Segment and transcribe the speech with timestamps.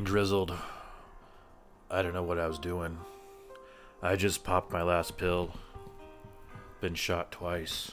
[0.00, 0.52] Drizzled.
[1.90, 2.98] I don't know what I was doing.
[4.02, 5.52] I just popped my last pill.
[6.80, 7.92] Been shot twice.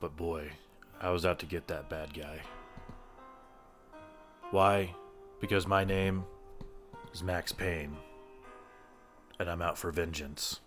[0.00, 0.50] But boy,
[1.00, 2.40] I was out to get that bad guy.
[4.50, 4.94] Why?
[5.40, 6.24] Because my name
[7.14, 7.96] is Max Payne.
[9.38, 10.60] And I'm out for vengeance.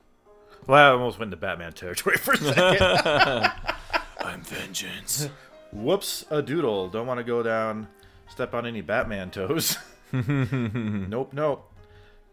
[0.65, 2.81] Well, I almost went into Batman territory for a second.
[4.19, 5.29] I'm vengeance.
[5.71, 6.89] Whoops, a doodle.
[6.89, 7.87] Don't want to go down,
[8.29, 9.77] step on any Batman toes.
[10.11, 11.71] nope, nope.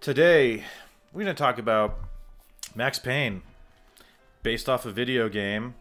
[0.01, 0.65] Today,
[1.13, 1.99] we're going to talk about
[2.75, 3.43] Max Payne,
[4.43, 5.75] based off a video game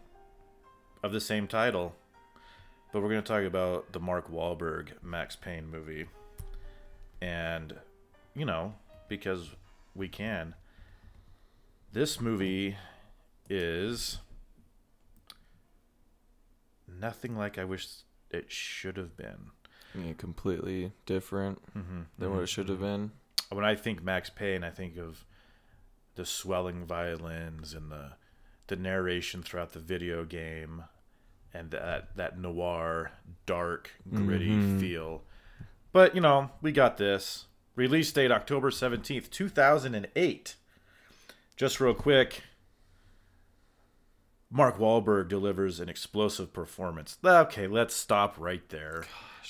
[1.02, 1.94] of the same title.
[2.92, 6.06] But we're going to talk about the Mark Wahlberg Max Payne movie.
[7.20, 7.74] And,
[8.34, 8.74] you know,
[9.08, 9.50] because
[9.94, 10.54] we can.
[11.92, 12.76] This movie
[13.48, 14.18] is
[17.00, 17.86] nothing like I wish
[18.30, 19.50] it should have been.
[19.96, 22.00] Yeah, completely different mm-hmm.
[22.18, 23.12] than what it should have been.
[23.50, 25.24] When I think Max Payne, I think of
[26.16, 28.12] the swelling violins and the
[28.66, 30.82] the narration throughout the video game
[31.54, 33.12] and that that noir,
[33.46, 34.78] dark, gritty mm-hmm.
[34.78, 35.22] feel.
[35.92, 37.46] But, you know, we got this.
[37.74, 40.56] Release date October 17th, 2008.
[41.56, 42.42] Just real quick,
[44.50, 47.16] Mark Wahlberg delivers an explosive performance.
[47.24, 49.04] Okay, let's stop right there.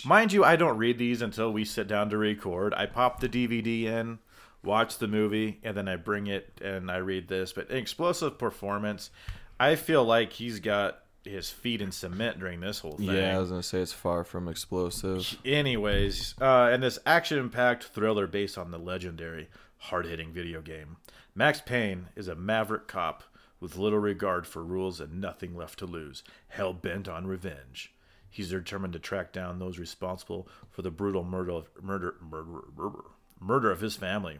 [0.04, 2.74] Mind you, I don't read these until we sit down to record.
[2.74, 4.18] I pop the DVD in,
[4.62, 7.52] watch the movie, and then I bring it and I read this.
[7.52, 9.10] But explosive performance,
[9.58, 13.06] I feel like he's got his feet in cement during this whole thing.
[13.06, 15.36] Yeah, I was gonna say it's far from explosive.
[15.44, 20.96] Anyways, uh, and this action-packed thriller based on the legendary, hard-hitting video game.
[21.34, 23.24] Max Payne is a maverick cop
[23.60, 27.92] with little regard for rules and nothing left to lose, hell bent on revenge.
[28.36, 33.04] He's determined to track down those responsible for the brutal murder of, murder, murder, murder,
[33.40, 34.38] murder of his family.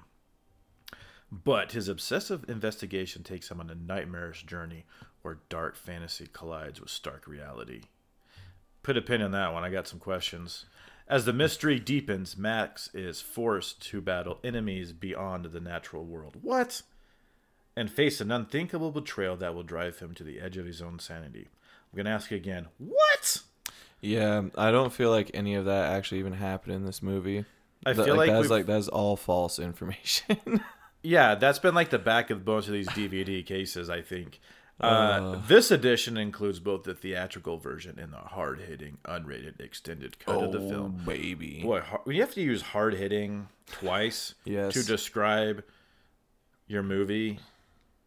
[1.32, 4.84] But his obsessive investigation takes him on a nightmarish journey
[5.22, 7.82] where dark fantasy collides with stark reality
[8.86, 9.64] put a pin in that one.
[9.64, 10.64] I got some questions.
[11.08, 16.36] As the mystery deepens, Max is forced to battle enemies beyond the natural world.
[16.40, 16.82] What?
[17.76, 21.00] And face an unthinkable betrayal that will drive him to the edge of his own
[21.00, 21.48] sanity.
[21.92, 22.68] I'm going to ask you again.
[22.78, 23.40] What?
[24.00, 27.44] Yeah, I don't feel like any of that actually even happened in this movie.
[27.84, 30.60] I feel like that's we've- like that's all false information.
[31.02, 34.40] Yeah, that's been like the back of most of these DVD cases, I think.
[34.80, 35.42] Uh, Uh.
[35.46, 40.50] this edition includes both the theatrical version and the hard hitting, unrated, extended cut of
[40.52, 41.00] the film.
[41.06, 41.62] baby.
[41.62, 44.72] Boy, you have to use hard hitting twice Yes.
[44.72, 45.62] to describe
[46.66, 47.38] your movie.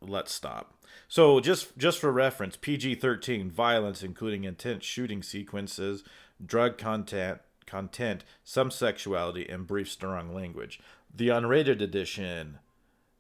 [0.02, 0.74] Let's stop.
[1.08, 6.04] So just just for reference, PG thirteen violence, including intense shooting sequences,
[6.44, 10.80] drug content, content, some sexuality, and brief strong language.
[11.14, 12.60] The unrated edition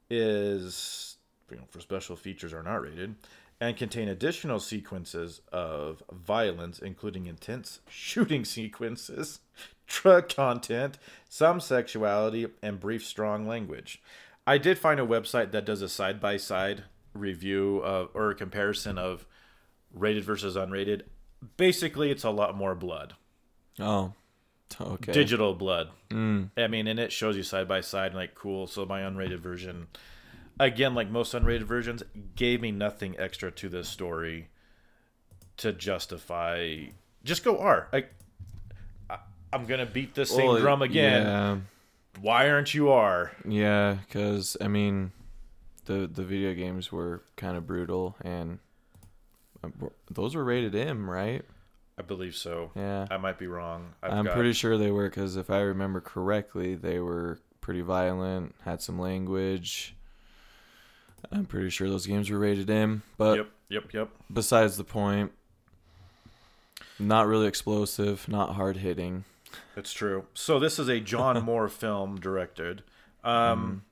[0.09, 1.17] is
[1.51, 3.15] you know, for special features are not rated
[3.61, 9.39] and contain additional sequences of violence including intense shooting sequences
[9.87, 10.97] drug content
[11.27, 14.01] some sexuality and brief strong language
[14.45, 16.83] i did find a website that does a side-by-side
[17.13, 19.25] review of, or a comparison of
[19.93, 21.01] rated versus unrated
[21.57, 23.13] basically it's a lot more blood
[23.79, 24.13] Oh,
[24.79, 25.11] okay.
[25.13, 25.89] digital blood.
[26.09, 26.49] Mm.
[26.57, 28.67] I mean, and it shows you side by side, like cool.
[28.67, 29.87] So my unrated version,
[30.59, 32.03] again, like most unrated versions,
[32.35, 34.49] gave me nothing extra to this story
[35.57, 36.77] to justify.
[37.23, 37.87] Just go R.
[37.93, 38.05] I,
[39.09, 39.19] I,
[39.53, 41.23] I'm gonna beat the same Well, drum again.
[41.23, 41.57] Yeah,
[42.21, 43.31] Why aren't you R?
[43.47, 45.11] yeah, because I mean,
[45.89, 48.59] the the video games were kind of brutal, and
[49.63, 49.69] uh,
[50.09, 51.43] those were rated M, right?
[51.97, 52.71] I believe so.
[52.75, 53.07] Yeah.
[53.11, 53.89] I might be wrong.
[54.01, 57.81] I've I'm got- pretty sure they were because if I remember correctly, they were pretty
[57.81, 59.95] violent, had some language.
[61.31, 63.49] I'm pretty sure those games were rated M, but Yep.
[63.69, 63.93] Yep.
[63.93, 64.09] Yep.
[64.31, 65.33] besides the point,
[66.97, 69.25] not really explosive, not hard hitting.
[69.75, 70.25] That's true.
[70.33, 72.83] So this is a John Moore film directed.
[73.23, 73.83] Um,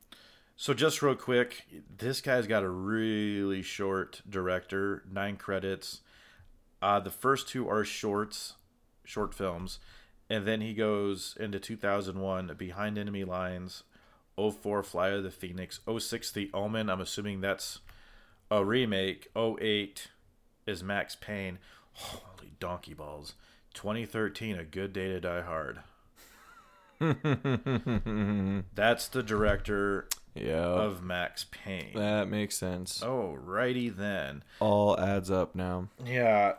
[0.59, 1.67] So just real quick,
[1.99, 6.01] this guy's got a really short director, nine credits.
[6.81, 8.55] Uh, the first two are shorts,
[9.03, 9.77] short films,
[10.31, 13.83] and then he goes into 2001, Behind Enemy Lines,
[14.35, 16.89] 04, Flight of the Phoenix, 06, The Omen.
[16.89, 17.81] I'm assuming that's
[18.49, 19.27] a remake.
[19.35, 20.07] 08
[20.65, 21.59] is Max Payne.
[21.93, 23.35] Holy donkey balls.
[23.75, 25.81] 2013, A Good Day to Die Hard.
[28.73, 30.07] That's the director
[30.41, 31.91] Yeah, of Max Payne.
[31.95, 33.01] that makes sense.
[33.03, 34.43] Oh, righty then.
[34.59, 35.87] All adds up now.
[36.05, 36.53] Yeah,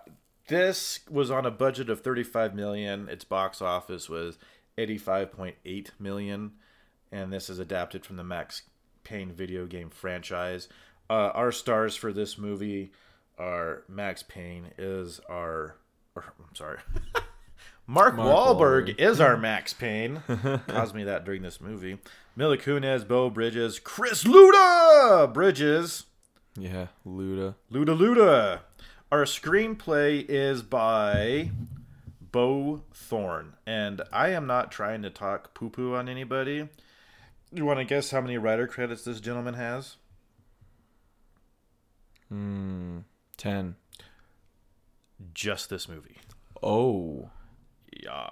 [0.49, 3.09] this was on a budget of 35 million.
[3.09, 4.39] Its box office was
[4.77, 6.53] 85.8 million,
[7.13, 8.63] and this is adapted from the Max
[9.05, 10.69] Payne video game franchise.
[11.11, 12.93] Uh, our stars for this movie
[13.39, 15.77] are Max Payne is our,
[16.15, 16.79] or, I'm sorry,
[17.91, 19.01] Mark, Mark Wahlberg, Wahlberg.
[19.01, 20.23] is our Max Payne.
[20.69, 21.99] Caused me that during this movie.
[22.37, 26.05] Mila Kunis, Beau Bridges, Chris Luda Bridges.
[26.57, 27.55] Yeah, Luda.
[27.73, 28.61] Luda Luda.
[29.11, 31.51] Our screenplay is by
[32.31, 36.69] Beau Thorne, and I am not trying to talk poo poo on anybody.
[37.51, 39.97] You want to guess how many writer credits this gentleman has?
[42.29, 42.99] Hmm.
[43.39, 43.77] Ten.
[45.33, 46.19] Just this movie.
[46.63, 47.31] Oh,
[48.03, 48.29] Yeah,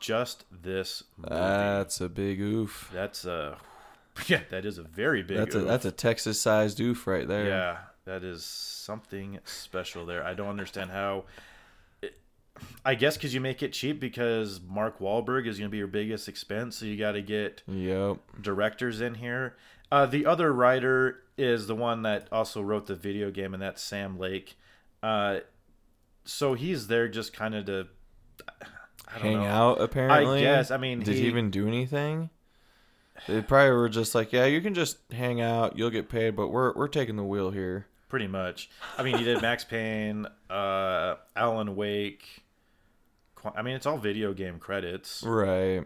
[0.00, 1.30] just this movie.
[1.34, 2.90] that's a big oof.
[2.92, 3.58] that's a
[4.26, 5.36] yeah, that is a very big.
[5.38, 5.66] That's a oof.
[5.68, 7.46] that's a Texas sized oof right there.
[7.46, 10.24] Yeah, that is something special there.
[10.24, 11.24] I don't understand how.
[12.84, 15.88] I guess because you make it cheap because Mark Wahlberg is going to be your
[15.88, 18.18] biggest expense, so you got to get Yep.
[18.40, 19.56] directors in here.
[19.90, 23.82] Uh, the other writer is the one that also wrote the video game, and that's
[23.82, 24.54] Sam Lake.
[25.02, 25.40] Uh,
[26.24, 27.88] so he's there just kind of to
[29.08, 29.44] Hang know.
[29.44, 30.38] out apparently.
[30.38, 30.70] I guess.
[30.70, 32.30] I mean, Did he, he even do anything?
[33.28, 36.48] They probably were just like, yeah, you can just hang out, you'll get paid, but
[36.48, 37.86] we're we're taking the wheel here.
[38.08, 38.68] pretty much.
[38.98, 42.42] I mean, he did Max Payne, uh, Alan Wake.
[43.54, 45.84] I mean, it's all video game credits, Right.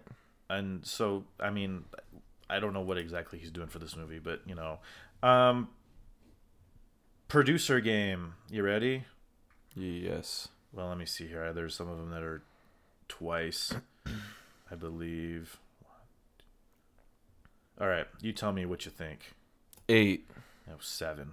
[0.49, 1.85] and so I mean,
[2.49, 4.79] I don't know what exactly he's doing for this movie, but you know,
[5.23, 5.69] um,
[7.29, 8.35] producer game.
[8.51, 9.05] You ready?
[9.75, 10.49] Yes.
[10.73, 11.53] Well, let me see here.
[11.53, 12.43] There's some of them that are
[13.09, 13.75] twice,
[14.71, 15.57] I believe.
[17.81, 19.35] All right, you tell me what you think.
[19.89, 20.31] Eight.
[20.67, 21.31] No, seven.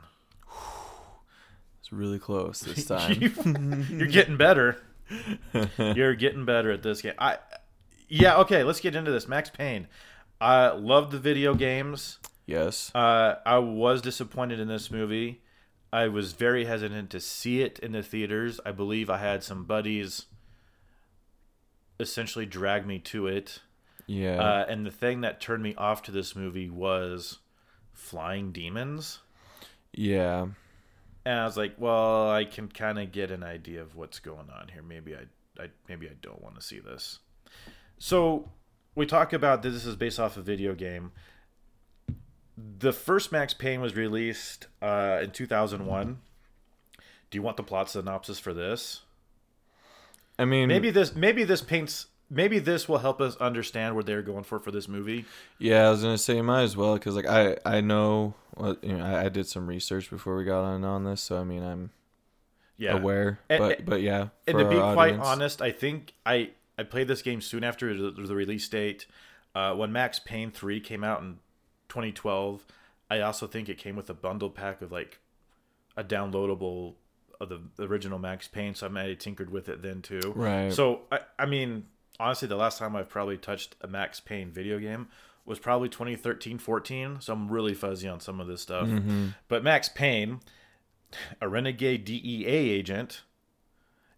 [1.79, 3.87] It's really close this time.
[3.89, 4.77] You're getting better.
[5.77, 7.13] You're getting better at this game.
[7.19, 7.37] I,
[8.07, 8.37] yeah.
[8.37, 9.27] Okay, let's get into this.
[9.27, 9.87] Max Payne.
[10.39, 12.19] I love the video games.
[12.45, 12.91] yes.
[12.93, 15.41] Uh, I was disappointed in this movie.
[15.93, 18.59] I was very hesitant to see it in the theaters.
[18.65, 20.25] I believe I had some buddies
[21.99, 23.59] essentially drag me to it.
[24.07, 24.37] Yeah.
[24.39, 27.39] Uh, and the thing that turned me off to this movie was
[27.93, 29.19] flying demons.
[29.93, 30.47] yeah.
[31.27, 34.47] And I was like, well, I can kind of get an idea of what's going
[34.51, 34.83] on here.
[34.83, 35.21] Maybe I,
[35.59, 37.17] I maybe I don't want to see this.
[37.97, 38.51] So
[38.93, 41.13] we talk about that this is based off a video game.
[42.57, 46.19] The first Max Payne was released uh, in 2001.
[47.31, 49.01] Do you want the plot synopsis for this?
[50.37, 54.21] I mean, Maybe this maybe this paints maybe this will help us understand what they're
[54.21, 55.25] going for for this movie.
[55.59, 58.97] Yeah, I was gonna say might as well because like I I know what you
[58.97, 61.63] know I, I did some research before we got on on this, so I mean
[61.63, 61.91] I'm
[62.77, 62.97] Yeah.
[62.97, 63.39] aware.
[63.49, 67.07] And- but but yeah, And to be our quite honest, I think I I played
[67.07, 69.05] this game soon after the, the release date.
[69.53, 71.37] Uh, when Max Payne three came out in
[71.87, 72.65] 2012,
[73.09, 75.19] I also think it came with a bundle pack of like
[75.95, 76.95] a downloadable
[77.39, 78.75] of the, original Max Payne.
[78.75, 80.33] So I might have tinkered with it then too.
[80.35, 80.71] Right.
[80.71, 81.85] So I, I mean,
[82.19, 85.07] honestly, the last time I've probably touched a Max Payne video game
[85.45, 87.17] was probably 2013, 14.
[87.21, 88.87] So I'm really fuzzy on some of this stuff.
[88.87, 89.29] Mm-hmm.
[89.47, 90.39] But Max Payne,
[91.39, 93.21] a renegade DEA agent,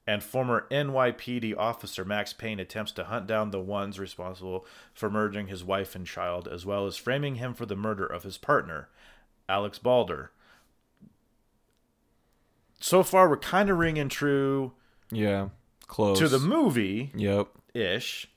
[0.08, 5.48] and former NYPD officer Max Payne attempts to hunt down the ones responsible for murdering
[5.48, 8.88] his wife and child, as well as framing him for the murder of his partner,
[9.50, 10.32] Alex Balder.
[12.80, 14.74] So far, we're kind of ringing true
[15.12, 15.50] yeah,
[15.88, 17.48] close to the movie Yep.
[17.74, 18.30] ish.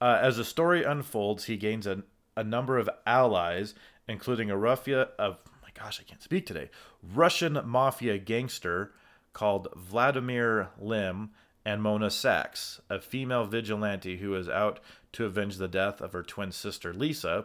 [0.00, 2.02] Uh, as the story unfolds, he gains a,
[2.36, 3.74] a number of allies,
[4.08, 6.70] including a Ruffia of my gosh, I can't speak today.
[7.02, 8.92] Russian mafia gangster
[9.32, 11.30] called Vladimir Lem
[11.64, 14.80] and Mona Sax, a female vigilante who is out
[15.12, 17.44] to avenge the death of her twin sister Lisa,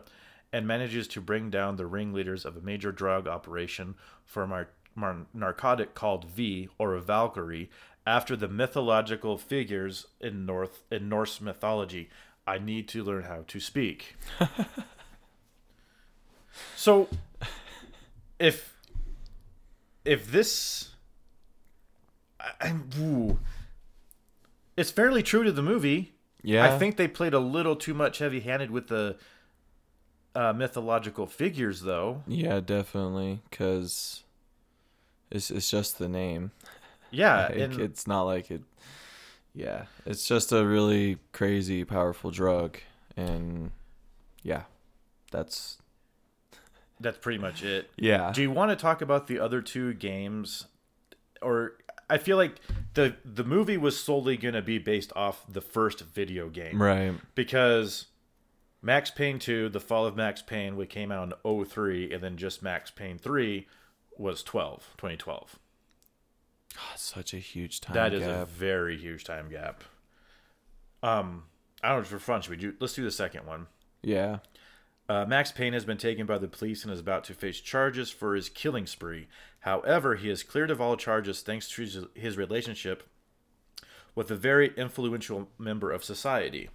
[0.51, 4.69] and manages to bring down the ringleaders of a major drug operation from mar-
[5.33, 7.69] narcotic called V or a Valkyrie,
[8.05, 12.09] after the mythological figures in North in Norse mythology.
[12.47, 14.15] I need to learn how to speak.
[16.77, 17.09] so,
[18.39, 18.73] if
[20.05, 20.91] if this,
[22.39, 23.39] I, I'm- ooh.
[24.77, 26.13] it's fairly true to the movie.
[26.41, 26.73] Yeah.
[26.73, 29.17] I think they played a little too much heavy-handed with the
[30.33, 32.23] uh, mythological figures, though.
[32.25, 34.23] Yeah, definitely, because
[35.31, 36.51] it's it's just the name.
[37.11, 38.61] Yeah, Like, and it's not like it.
[39.53, 42.77] Yeah, it's just a really crazy, powerful drug,
[43.15, 43.71] and
[44.43, 44.63] yeah,
[45.31, 45.77] that's
[46.99, 47.89] that's pretty much it.
[47.97, 48.31] yeah.
[48.33, 50.65] Do you want to talk about the other two games,
[51.41, 51.73] or
[52.09, 52.59] I feel like
[52.93, 57.13] the the movie was solely going to be based off the first video game Right.
[57.35, 58.05] because
[58.81, 62.37] Max Payne 2, The Fall of Max Payne, which came out in 03, and then
[62.37, 63.67] just Max Payne 3
[64.19, 65.59] was 12, 2012.
[66.77, 69.83] Ah, such a huge time That is a very huge time gap.
[71.01, 71.43] Um,
[71.83, 72.41] I don't know for fun.
[72.41, 72.73] Should we do?
[72.79, 73.67] Let's do the second one.
[74.03, 74.39] yeah.
[75.09, 78.09] Uh, Max Payne has been taken by the police and is about to face charges
[78.09, 79.27] for his killing spree.
[79.61, 83.03] However, he is cleared of all charges thanks to his, his relationship
[84.15, 86.69] with a very influential member of society,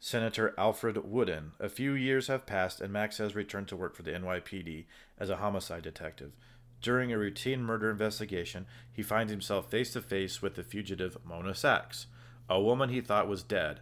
[0.00, 1.52] Senator Alfred Woden.
[1.58, 4.84] A few years have passed, and Max has returned to work for the NYPD
[5.18, 6.32] as a homicide detective.
[6.80, 11.54] During a routine murder investigation, he finds himself face to face with the fugitive Mona
[11.54, 12.06] Sax,
[12.48, 13.80] a woman he thought was dead.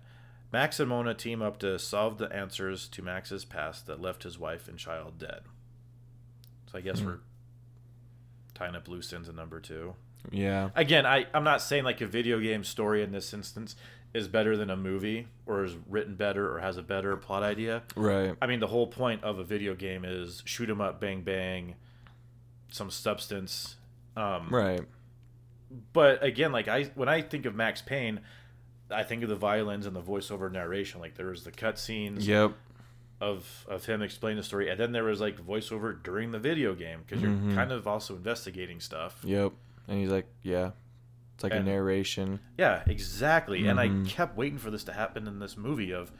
[0.52, 4.38] Max and Mona team up to solve the answers to Max's past that left his
[4.38, 5.40] wife and child dead.
[6.70, 7.06] So I guess hmm.
[7.06, 7.18] we're
[8.54, 9.94] tying up loose ends in number two.
[10.30, 10.70] Yeah.
[10.74, 13.76] Again, I, I'm not saying like a video game story in this instance
[14.16, 17.82] is better than a movie or is written better or has a better plot idea.
[17.94, 18.34] Right.
[18.40, 21.74] I mean, the whole point of a video game is shoot 'em up, bang bang,
[22.70, 23.76] some substance.
[24.16, 24.80] Um, Right.
[25.92, 28.20] But again, like I when I think of Max Payne,
[28.90, 31.00] I think of the violins and the voiceover narration.
[31.00, 32.52] Like there was the cutscenes Yep.
[33.20, 36.74] of of him explaining the story, and then there was like voiceover during the video
[36.74, 37.54] game because you're Mhm.
[37.54, 39.20] kind of also investigating stuff.
[39.24, 39.52] Yep.
[39.88, 40.70] And he's like, yeah.
[41.36, 42.40] It's like And- a narration.
[42.56, 43.66] Yeah, exactly.
[43.68, 44.08] And I Mhm.
[44.08, 46.10] kept waiting for this to happen in this movie of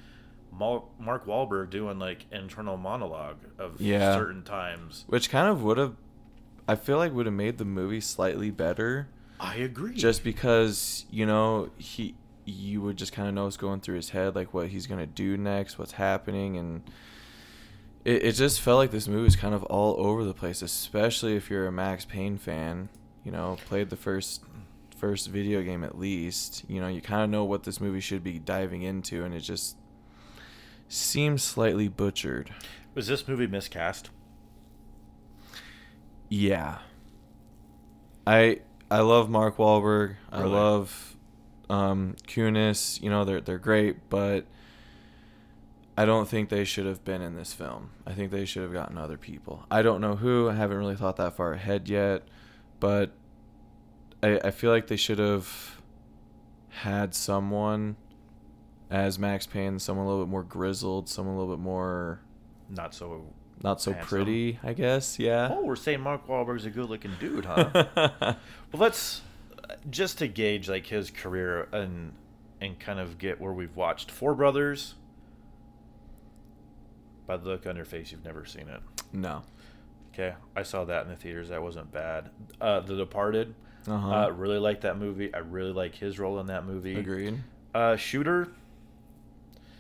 [0.53, 4.15] Mark Wahlberg doing like internal monologue of Yeah.
[4.15, 5.05] certain times.
[5.09, 5.97] Which kind of would have
[6.69, 9.07] I feel like would have made the movie slightly better.
[9.39, 9.95] I agree.
[9.95, 14.11] Just because, you know, he you would just kind of know what's going through his
[14.11, 16.83] head, like what he's gonna do next, what's happening, and
[18.05, 21.37] it, it just felt like this movie was kind of all over the place, especially
[21.37, 22.89] if you're a Max Payne fan.
[23.25, 24.45] You know, played the first
[24.97, 26.65] first video game at least.
[26.69, 29.41] You know, you kind of know what this movie should be diving into, and it
[29.41, 29.77] just
[30.89, 32.53] seems slightly butchered.
[32.95, 34.11] was this movie miscast?
[36.29, 36.79] Yeah.
[38.27, 38.61] I
[38.91, 40.17] I love Mark Wahlberg.
[40.33, 41.17] I love
[41.71, 43.01] um Kunis.
[43.03, 44.47] You know, they're they're great, but
[45.97, 47.91] I don't think they should have been in this film.
[48.07, 49.65] I think they should have gotten other people.
[49.71, 50.49] I don't know who.
[50.49, 52.29] I haven't really thought that far ahead yet,
[52.81, 53.13] but
[54.27, 55.81] I I feel like they should have
[56.69, 57.97] had someone
[58.91, 62.21] as Max Payne, someone a little bit more grizzled, someone a little bit more
[62.69, 63.25] Not so.
[63.63, 64.09] not so Handsome.
[64.09, 65.19] pretty, I guess.
[65.19, 65.49] Yeah.
[65.53, 67.69] Oh, we're saying Mark Wahlberg's a good-looking dude, huh?
[67.97, 68.37] well,
[68.75, 69.23] let's
[69.91, 72.13] just to gauge like his career and
[72.61, 74.95] and kind of get where we've watched Four Brothers.
[77.27, 78.81] By the look on your face, you've never seen it.
[79.13, 79.43] no.
[80.15, 81.51] Okay, I saw that in the theaters.
[81.51, 82.31] That wasn't bad.
[82.59, 83.55] Uh, the Departed.
[83.89, 84.25] Uh-huh.
[84.25, 85.33] Uh, really like that movie.
[85.33, 86.97] I really like his role in that movie.
[86.99, 87.39] Agreed.
[87.75, 88.49] Uh, Shooter.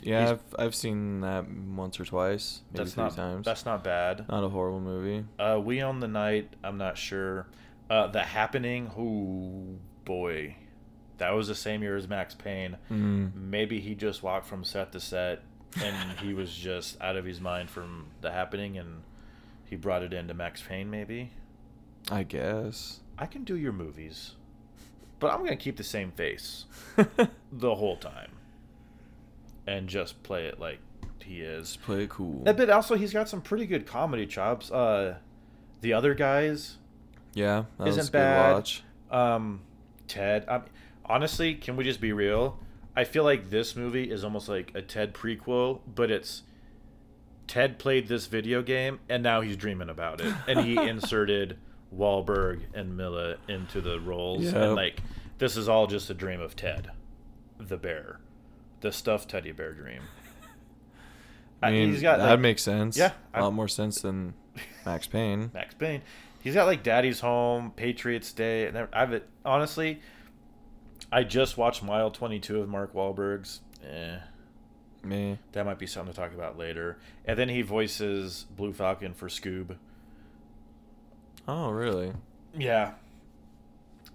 [0.02, 3.16] Yeah, I've I've seen that once or twice, maybe That's three not.
[3.16, 3.44] times.
[3.44, 4.28] That's not bad.
[4.28, 5.24] not a horrible movie.
[5.38, 6.52] Uh, we own the night.
[6.62, 7.46] I'm not sure.
[7.90, 8.90] Uh, the Happening.
[8.96, 10.56] Oh boy,
[11.18, 12.76] that was the same year as Max Payne.
[12.90, 13.34] Mm.
[13.34, 15.42] Maybe he just walked from set to set,
[15.82, 19.02] and he was just out of his mind from the Happening, and
[19.64, 20.88] he brought it into Max Payne.
[20.90, 21.30] Maybe
[22.10, 23.00] I guess.
[23.18, 24.32] I can do your movies,
[25.18, 26.66] but I'm gonna keep the same face
[27.52, 28.32] the whole time,
[29.66, 30.78] and just play it like
[31.22, 31.76] he is.
[31.76, 32.42] Play it cool.
[32.44, 34.70] But also, he's got some pretty good comedy chops.
[34.70, 35.16] Uh,
[35.80, 36.76] the other guys,
[37.34, 38.52] yeah, that isn't bad.
[38.52, 38.82] watch.
[39.10, 39.60] um,
[40.08, 40.44] Ted.
[40.48, 40.62] I
[41.04, 42.58] honestly, can we just be real?
[42.94, 46.42] I feel like this movie is almost like a Ted prequel, but it's
[47.46, 51.58] Ted played this video game and now he's dreaming about it, and he inserted
[51.94, 54.54] Wahlberg and Mila into the roles, Yep.
[54.54, 55.00] and like
[55.38, 56.90] this is all just a dream of Ted,
[57.58, 58.20] the bear,
[58.80, 60.02] the stuffed teddy bear dream.
[61.62, 62.96] I mean, he's got that like, makes sense.
[62.98, 64.34] Yeah, a lot more sense than
[64.84, 65.50] Max Payne.
[65.54, 66.02] Max Payne.
[66.42, 70.00] He's got like Daddy's Home, Patriots Day, and I've honestly,
[71.10, 73.60] I just watched Mile Twenty Two of Mark Wahlberg's.
[73.88, 74.18] Eh,
[75.02, 75.38] Me.
[75.52, 76.98] that might be something to talk about later.
[77.24, 79.76] And then he voices Blue Falcon for Scoob.
[81.48, 82.12] Oh, really?
[82.56, 82.92] Yeah.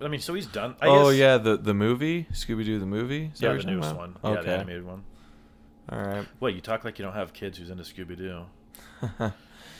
[0.02, 0.76] I mean, so he's done.
[0.82, 3.32] I oh, guess, yeah, the the movie Scooby Doo the movie.
[3.36, 4.16] Yeah, the newest talking one.
[4.24, 4.36] about?
[4.36, 5.04] Yeah, the animated one.
[5.90, 6.28] All right.
[6.40, 8.46] Wait, you talk like you don't have kids who's into Scooby Doo.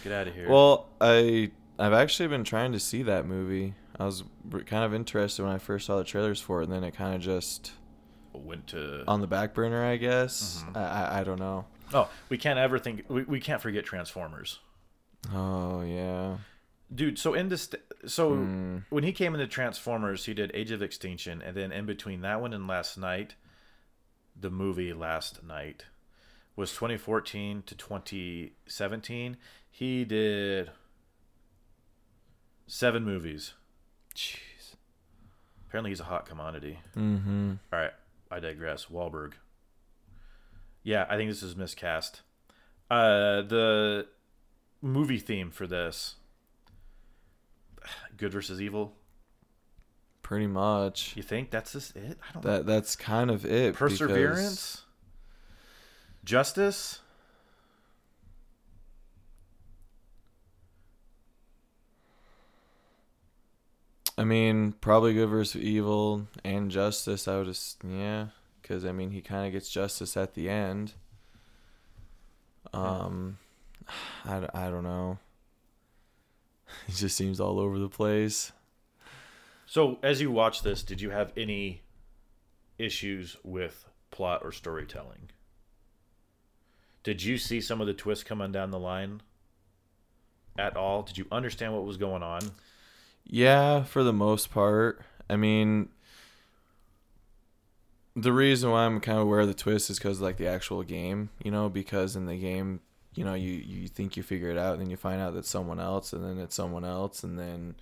[0.04, 0.50] Get out of here.
[0.50, 3.74] Well, I I've actually been trying to see that movie.
[4.00, 4.24] I was
[4.66, 7.16] kind of interested when I first saw the trailers for it, and then it kind
[7.16, 7.72] of just
[8.34, 9.04] went to.
[9.08, 10.64] on the back burner, I guess.
[10.68, 10.78] Mhm.
[10.78, 11.66] I, I I don't know.
[11.94, 13.06] oh, we can't ever think.
[13.08, 14.60] We, we can't forget Transformers.
[15.34, 16.38] Oh yeah.
[16.94, 17.70] Dude so in this
[18.06, 18.78] so Hmm.
[18.90, 22.42] when he came into transformers he did age of extinction and then in between that
[22.42, 23.36] one and Last Knight
[24.40, 25.86] the movie Last Knight
[26.56, 29.38] was 2014 to 2017.
[29.70, 30.72] He did
[32.68, 33.54] seven movies.
[34.16, 34.76] Jeez.
[35.68, 36.80] Apparently, he's a hot commodity.
[36.98, 37.54] Mm-hmm.
[37.72, 37.94] All right,
[38.30, 38.88] I digress.
[38.88, 39.34] Wahlberg.
[40.84, 42.22] Yeah, I think this is miscast.
[42.90, 44.08] Uh, the
[44.82, 46.16] movie theme for this
[48.18, 48.94] good versus evil.
[50.22, 51.14] Pretty much.
[51.18, 52.18] You think that's just it?
[52.30, 53.74] I don't That that's kind of it.
[53.74, 54.82] because- Perseverance?
[56.24, 57.00] Justice?
[64.18, 67.28] I mean, probably good versus evil and justice.
[67.28, 68.28] I would just yeah,
[68.62, 70.94] because I mean he kind of gets justice at the end.
[72.74, 73.38] Um,
[74.26, 75.18] I, I don't know.
[76.88, 78.52] It just seems all over the place.
[79.66, 81.82] So, as you watch this, did you have any
[82.78, 85.30] issues with plot or storytelling?
[87.04, 89.22] Did you see some of the twists coming down the line
[90.58, 91.04] at all?
[91.04, 92.42] Did you understand what was going on?
[93.26, 95.02] Yeah, for the most part.
[95.30, 95.90] I mean,
[98.16, 100.84] the reason why I'm kind of aware of the twist is because like the actual
[100.84, 102.82] game, you know, because in the game,
[103.14, 105.46] you know, you you think you figure it out, and then you find out that
[105.46, 107.76] someone else, and then it's someone else, and then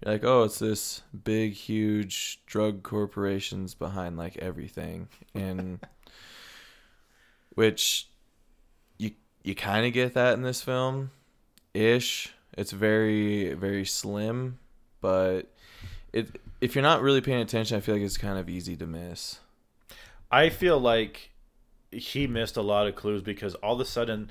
[0.00, 5.80] you're like, oh, it's this big, huge drug corporations behind like everything, and
[7.54, 8.08] which
[8.98, 9.12] you
[9.42, 11.10] you kind of get that in this film,
[11.74, 12.32] ish.
[12.56, 14.58] It's very very slim,
[15.00, 15.52] but
[16.12, 18.86] it if you're not really paying attention, I feel like it's kind of easy to
[18.86, 19.40] miss.
[20.30, 21.30] I feel like
[21.90, 24.30] he missed a lot of clues because all of a sudden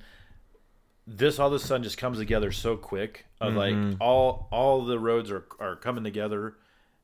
[1.07, 4.97] this all of a sudden just comes together so quick of like all all the
[4.99, 6.55] roads are are coming together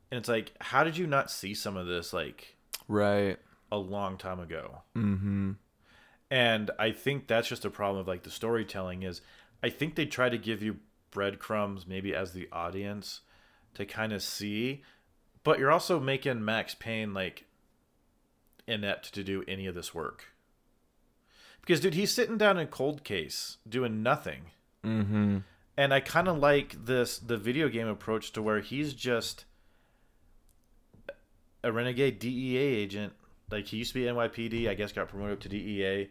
[0.09, 2.55] and it's like how did you not see some of this like
[2.87, 3.37] Right.
[3.71, 5.51] a long time ago Mm-hmm.
[6.31, 9.21] and i think that's just a problem of like the storytelling is
[9.61, 10.77] i think they try to give you
[11.11, 13.21] breadcrumbs maybe as the audience
[13.75, 14.81] to kind of see
[15.43, 17.45] but you're also making max payne like
[18.67, 20.25] inept to do any of this work
[21.61, 24.41] because dude he's sitting down in cold case doing nothing
[24.85, 25.37] Mm-hmm.
[25.77, 29.45] and i kind of like this the video game approach to where he's just
[31.63, 33.13] a renegade dea agent
[33.51, 36.09] like he used to be nypd i guess got promoted up to dea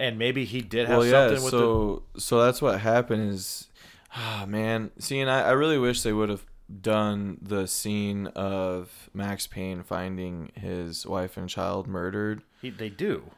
[0.00, 1.28] and maybe he did have Well, yeah.
[1.28, 3.30] something with the So so that's what happened.
[3.30, 3.68] Is
[4.16, 6.44] ah man, see, and I, I really wish they would have
[6.80, 12.42] done the scene of Max Payne finding his wife and child murdered.
[12.60, 13.30] he, they do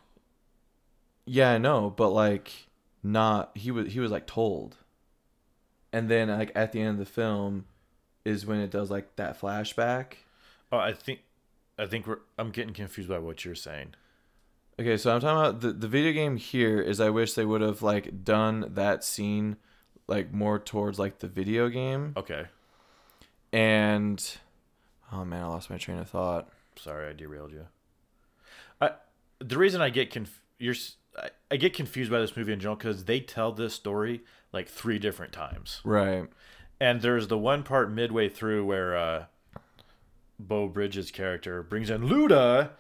[1.27, 2.69] Yeah, I know, but like
[3.03, 4.77] not he was he was like told.
[5.93, 7.67] And then like at the end of the film
[8.25, 10.15] is when it does like that flashback.
[10.73, 11.21] oh i think
[11.79, 13.95] i think we're i'm getting confused by what you're saying
[14.79, 17.63] Okay, so I'm talking about the the video game here is I wish they would
[17.63, 19.57] have like done that scene
[20.07, 22.47] like more towards like the video game okay
[23.53, 24.37] and
[25.13, 26.49] oh man, I lost my train of thought.
[26.77, 27.67] sorry i derailed you
[28.81, 28.91] i
[29.39, 30.75] the reason i get conf- you're
[31.17, 34.69] I, I get confused by this movie in general because they tell this story like
[34.69, 36.29] three different times Right.
[36.79, 39.25] And there's the one part midway through where uh,
[40.39, 42.71] Beau Bridges' character brings in Luda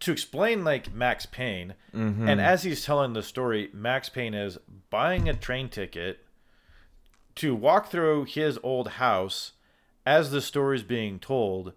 [0.00, 1.74] to explain like Max Payne.
[1.94, 2.28] Mm-hmm.
[2.28, 4.58] And as he's telling the story, Max Payne is
[4.90, 6.24] buying a train ticket
[7.36, 9.52] to walk through his old house
[10.04, 11.72] as the story's being told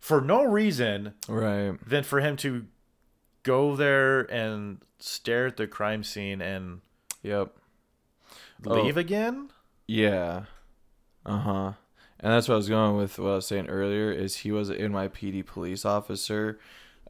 [0.00, 1.76] for no reason Right.
[1.86, 2.66] than for him to
[3.42, 6.80] go there and stare at the crime scene and
[7.22, 7.52] Yep.
[8.66, 8.82] Oh.
[8.82, 9.50] leave again.
[9.86, 10.44] Yeah.
[11.24, 11.72] Uh huh.
[12.20, 13.18] And that's what I was going with.
[13.18, 16.58] What I was saying earlier is he was an NYPD police officer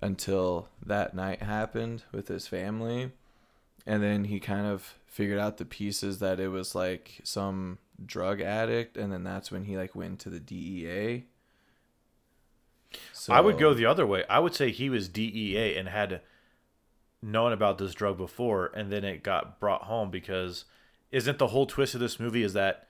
[0.03, 3.12] until that night happened with his family,
[3.87, 8.40] and then he kind of figured out the pieces that it was like some drug
[8.40, 11.25] addict, and then that's when he like went to the DEA.
[13.12, 14.25] So I would go the other way.
[14.29, 16.20] I would say he was DEA and had
[17.27, 20.65] known about this drug before, and then it got brought home because
[21.11, 22.87] isn't the whole twist of this movie is that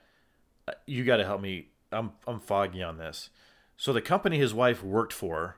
[0.67, 1.69] uh, you got to help me.
[1.91, 3.29] I'm I'm foggy on this.
[3.77, 5.57] So the company his wife worked for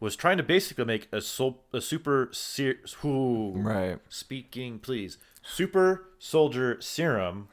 [0.00, 3.98] was trying to basically make a sol- a super ser- who right.
[4.08, 7.46] speaking please super soldier serum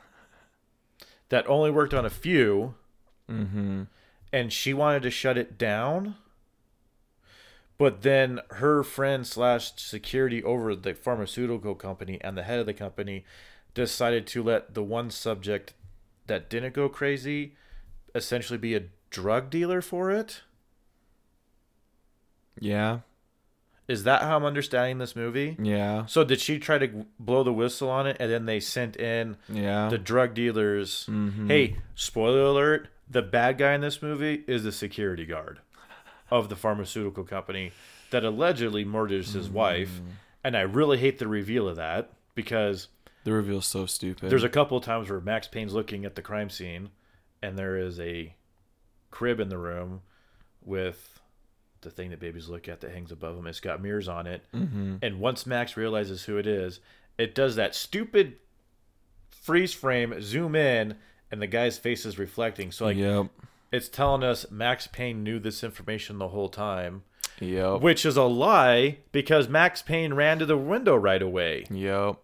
[1.29, 2.73] that only worked on a few
[3.29, 3.83] Mm-hmm.
[4.33, 6.15] and she wanted to shut it down.
[7.79, 12.73] But then her friend slash security over the pharmaceutical company and the head of the
[12.73, 13.23] company
[13.73, 15.73] decided to let the one subject
[16.27, 17.55] that didn't go crazy
[18.13, 20.41] essentially be a drug dealer for it.
[22.59, 22.99] Yeah.
[23.87, 25.55] Is that how I'm understanding this movie?
[25.59, 26.05] Yeah.
[26.05, 29.37] So did she try to blow the whistle on it, and then they sent in
[29.47, 29.87] Yeah.
[29.89, 31.07] the drug dealers?
[31.09, 31.47] Mhm.
[31.47, 35.59] Hey, spoiler alert: the bad guy in this movie is the security guard
[36.31, 37.71] of the pharmaceutical company
[38.11, 40.01] that allegedly murders his wife,
[40.43, 42.87] and I really hate the reveal of that because
[43.23, 44.29] the reveal's so stupid.
[44.29, 46.89] there's a couple of times where Max Payne's looking at the crime scene,
[47.41, 48.33] and there is a
[49.11, 50.01] crib in the room
[50.63, 51.19] with
[51.81, 53.47] the thing that babies look at that hangs above them.
[53.47, 56.79] It's got mirrors on it, hmm and once Max realizes who it is,
[57.17, 58.37] it does that stupid
[59.29, 60.95] freeze frame zoom in,
[61.31, 62.71] and the guy's face is reflecting.
[62.71, 63.27] So like yep.
[63.71, 67.03] It's telling us Max Payne knew this information the whole time,
[67.39, 67.81] Yep.
[67.81, 71.65] which is a lie because Max Payne ran to the window right away.
[71.69, 72.17] Yep.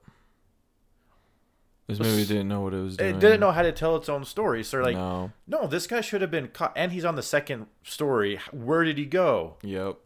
[1.88, 3.16] This movie didn't know what it was doing.
[3.16, 4.64] It didn't know how to tell its own story.
[4.64, 5.32] So like, no.
[5.48, 8.40] no, this guy should have been caught, and he's on the second story.
[8.52, 9.58] Where did he go?
[9.62, 9.98] Yep.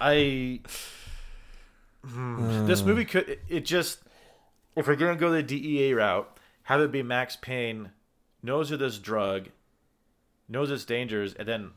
[0.00, 0.60] I.
[2.06, 2.66] Hmm.
[2.66, 4.00] this movie could it- it just
[4.76, 7.90] if we're gonna go the DEA route, have it be Max Payne
[8.42, 9.48] knows of this drug,
[10.48, 11.70] knows its dangers, and then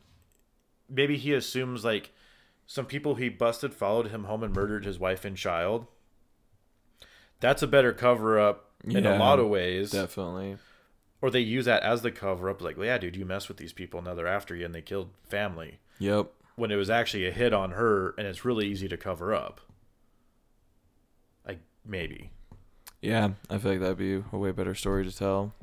[0.88, 2.10] maybe he assumes like
[2.66, 5.86] some people he busted followed him home and murdered his wife and child.
[7.40, 9.90] That's a better cover up in a lot of ways.
[9.90, 10.58] Definitely.
[11.20, 13.56] Or they use that as the cover up, like, well, yeah, dude, you mess with
[13.56, 15.78] these people, now they're after you and they killed family.
[15.98, 16.30] Yep.
[16.56, 19.60] When it was actually a hit on her and it's really easy to cover up.
[21.46, 22.30] Like maybe.
[23.00, 25.54] Yeah, I feel like that'd be a way better story to tell.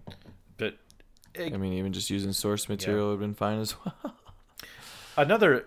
[1.39, 4.15] I mean, even just using source material would have been fine as well.
[5.17, 5.65] another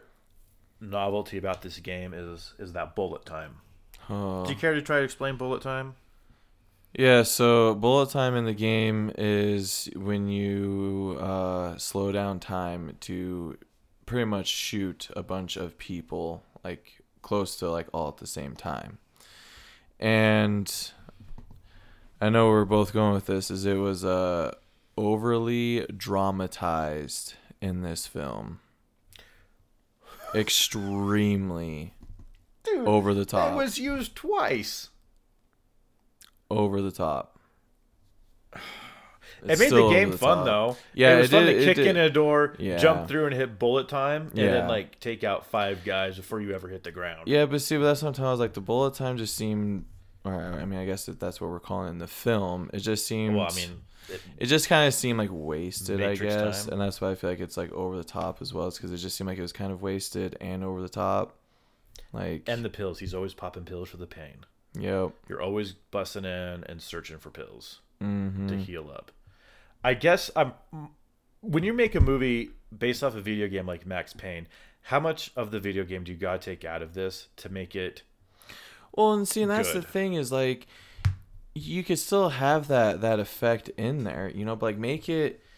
[0.81, 3.57] novelty about this game is is that bullet time.
[4.11, 4.45] Oh.
[4.45, 5.95] Do you care to try to explain bullet time?
[6.95, 13.59] Yeah, so bullet time in the game is when you uh, slow down time to
[14.07, 18.57] pretty much shoot a bunch of people like close to like all at the same
[18.57, 18.99] time.
[20.01, 20.73] And
[22.21, 24.55] I know we're both going with this is it was uh,
[24.99, 28.59] overly dramatized in this film.
[30.35, 31.95] Extremely
[32.65, 33.53] Dude, over the top.
[33.53, 34.91] it was used twice.
[36.51, 37.39] over the top.
[39.47, 40.47] It made the game fun top.
[40.47, 40.77] though.
[40.95, 41.87] Yeah, it was it fun did- to kick did.
[41.87, 42.77] in a door, Yeah.
[42.77, 46.53] jump through and hit bullet time, and then like take out five guys before you
[46.57, 47.29] ever hit the ground.
[47.29, 49.85] Yeah, but see, but that's sometimes I was like the bullet time just seemed.
[50.25, 52.81] Or I mean, I guess if that's what we're calling it in the film, it
[52.81, 53.37] just seemed.
[53.37, 56.73] Well, I mean, it, it just kind of seemed like wasted, Matrix I guess, time.
[56.73, 58.67] and that's why I feel like it's like over the top as well.
[58.69, 61.37] It's because it just seemed like it was kind of wasted and over the top.
[62.13, 62.99] Like, and the pills.
[63.01, 64.47] He's always popping pills for the pain.
[64.79, 69.11] yep, You're always busting in and searching for pills hmm to heal up.
[69.85, 70.53] I guess I'm.
[71.41, 74.47] When you make a movie based off a video game like Max Payne,
[74.83, 77.77] how much of the video game do you gotta take out of this to make
[77.77, 78.03] it?
[78.93, 80.67] Well, and see, and that's the thing is like,
[81.59, 85.43] you could still have that that effect in there, you know, but like make it.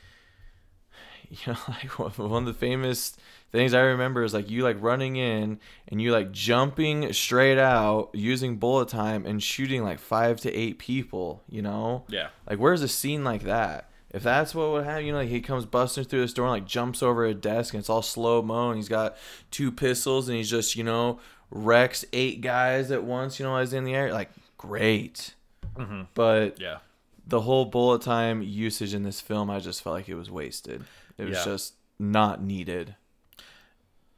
[1.31, 3.17] You know, like one one of the famous
[3.53, 8.11] things I remember is like you like running in and you like jumping straight out
[8.15, 11.43] using bullet time and shooting like five to eight people.
[11.49, 12.29] You know, Yeah.
[12.49, 13.91] like where's a scene like that?
[14.13, 16.53] If that's what would happen, you know, like he comes busting through this door and
[16.53, 19.17] like jumps over a desk and it's all slow mo and he's got
[19.53, 21.21] two pistols and he's just, you know,
[21.53, 24.13] wrecks eight guys at once, you know, as in the air.
[24.13, 25.35] Like, great.
[25.81, 26.09] Mhm.
[26.14, 26.79] But Yeah.
[27.27, 30.85] the whole bullet time usage in this film, I just felt like it was wasted.
[31.16, 31.45] It was Yeah.
[31.45, 32.97] just not needed.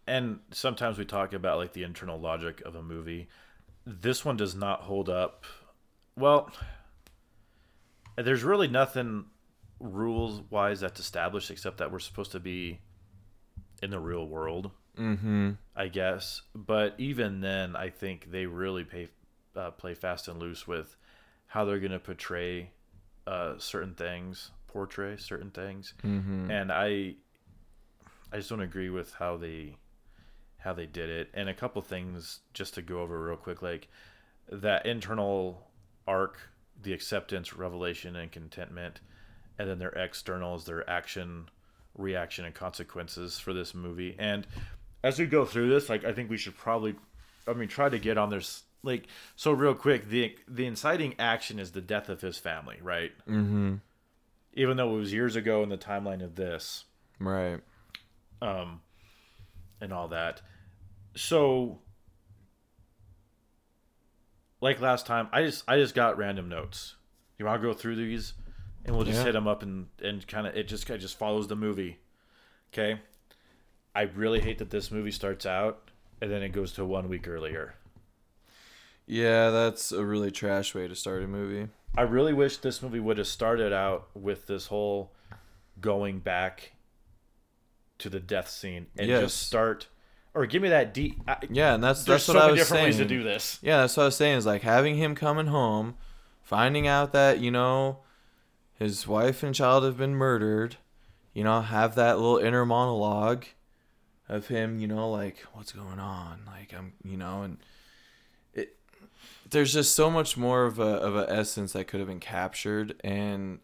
[0.05, 3.29] and sometimes we talk about like the internal logic of a movie
[3.87, 5.45] this one does not hold up
[6.17, 6.51] well
[8.17, 9.27] there's really nothing
[9.79, 12.81] rules wise that's established except that we're supposed to be
[13.81, 15.53] in the real world Mm-hmm.
[15.77, 19.09] i guess but even then i think they really pay,
[19.57, 20.97] uh, play fast and loose with
[21.53, 22.71] how they're going to portray
[23.27, 26.51] uh, certain things portray certain things Mm-hmm.
[26.51, 27.15] and I
[28.33, 29.77] I just don't agree with how they
[30.59, 31.29] how they did it.
[31.35, 33.89] And a couple things just to go over real quick, like
[34.51, 35.67] that internal
[36.07, 36.39] arc,
[36.81, 39.01] the acceptance, revelation, and contentment,
[39.59, 41.49] and then their externals, their action,
[41.99, 44.15] reaction, and consequences for this movie.
[44.19, 44.47] And
[45.03, 46.95] as we go through this, like I think we should probably,
[47.47, 48.63] I mean, try to get on this.
[48.83, 53.13] Like so, real quick, the the inciting action is the death of his family, right?
[53.29, 53.77] Mm-hmm.
[54.55, 56.85] Even though it was years ago in the timeline of this,
[57.19, 57.61] Right.
[58.43, 58.81] um,
[59.81, 60.43] and all that.
[61.15, 61.79] So,
[64.61, 66.97] like last time, I just I just got random notes.
[67.39, 68.35] You want to go through these,
[68.85, 69.25] and we'll just Yeah.
[69.27, 71.99] hit them up and and kind of it just it just follows the movie.
[72.73, 73.01] Okay.
[73.95, 75.91] I really hate that this movie starts out
[76.23, 77.75] and then it goes to one week earlier.
[79.07, 81.69] Yeah, that's a really trash way to start a movie.
[81.97, 85.13] I really wish this movie would have started out with this whole
[85.81, 86.73] going back
[87.99, 89.21] to the death scene and Yes.
[89.23, 89.89] just start,
[90.35, 91.21] or give me that deep.
[91.51, 92.85] Yeah, and that's that's so what I was different saying.
[92.87, 93.59] ways to do this.
[93.63, 94.39] Yeah, that's what I was saying.
[94.39, 95.97] Is like having him coming home,
[96.43, 97.99] finding out that you know
[98.75, 100.77] his wife and child have been murdered.
[101.35, 103.45] You know, have that little inner monologue
[104.29, 104.79] of him.
[104.79, 106.43] You know, like what's going on?
[106.47, 107.59] Like I'm, you know, and.
[109.51, 112.95] There's just so much more of a of a essence that could have been captured,
[113.05, 113.61] and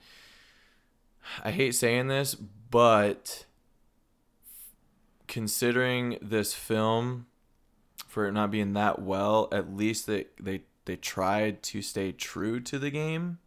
[1.42, 3.46] I hate saying this, but
[5.26, 7.26] considering this film
[8.06, 12.58] for it not being that well, at least they they they tried to stay true
[12.60, 13.38] to the game.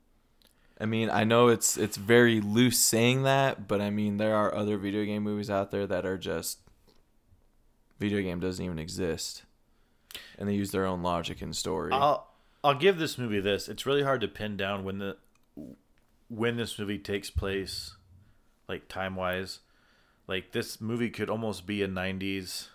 [0.80, 4.54] I mean, I know it's it's very loose saying that, but I mean there are
[4.54, 6.60] other video game movies out there that are just
[7.99, 9.43] video game doesn't even exist.
[10.38, 11.91] And they use their own logic and story.
[11.93, 12.28] I'll
[12.63, 13.67] I'll give this movie this.
[13.69, 15.17] It's really hard to pin down when the
[16.30, 17.95] when this movie takes place,
[18.67, 19.60] like time wise.
[20.28, 22.67] Like this movie could almost be a '90s.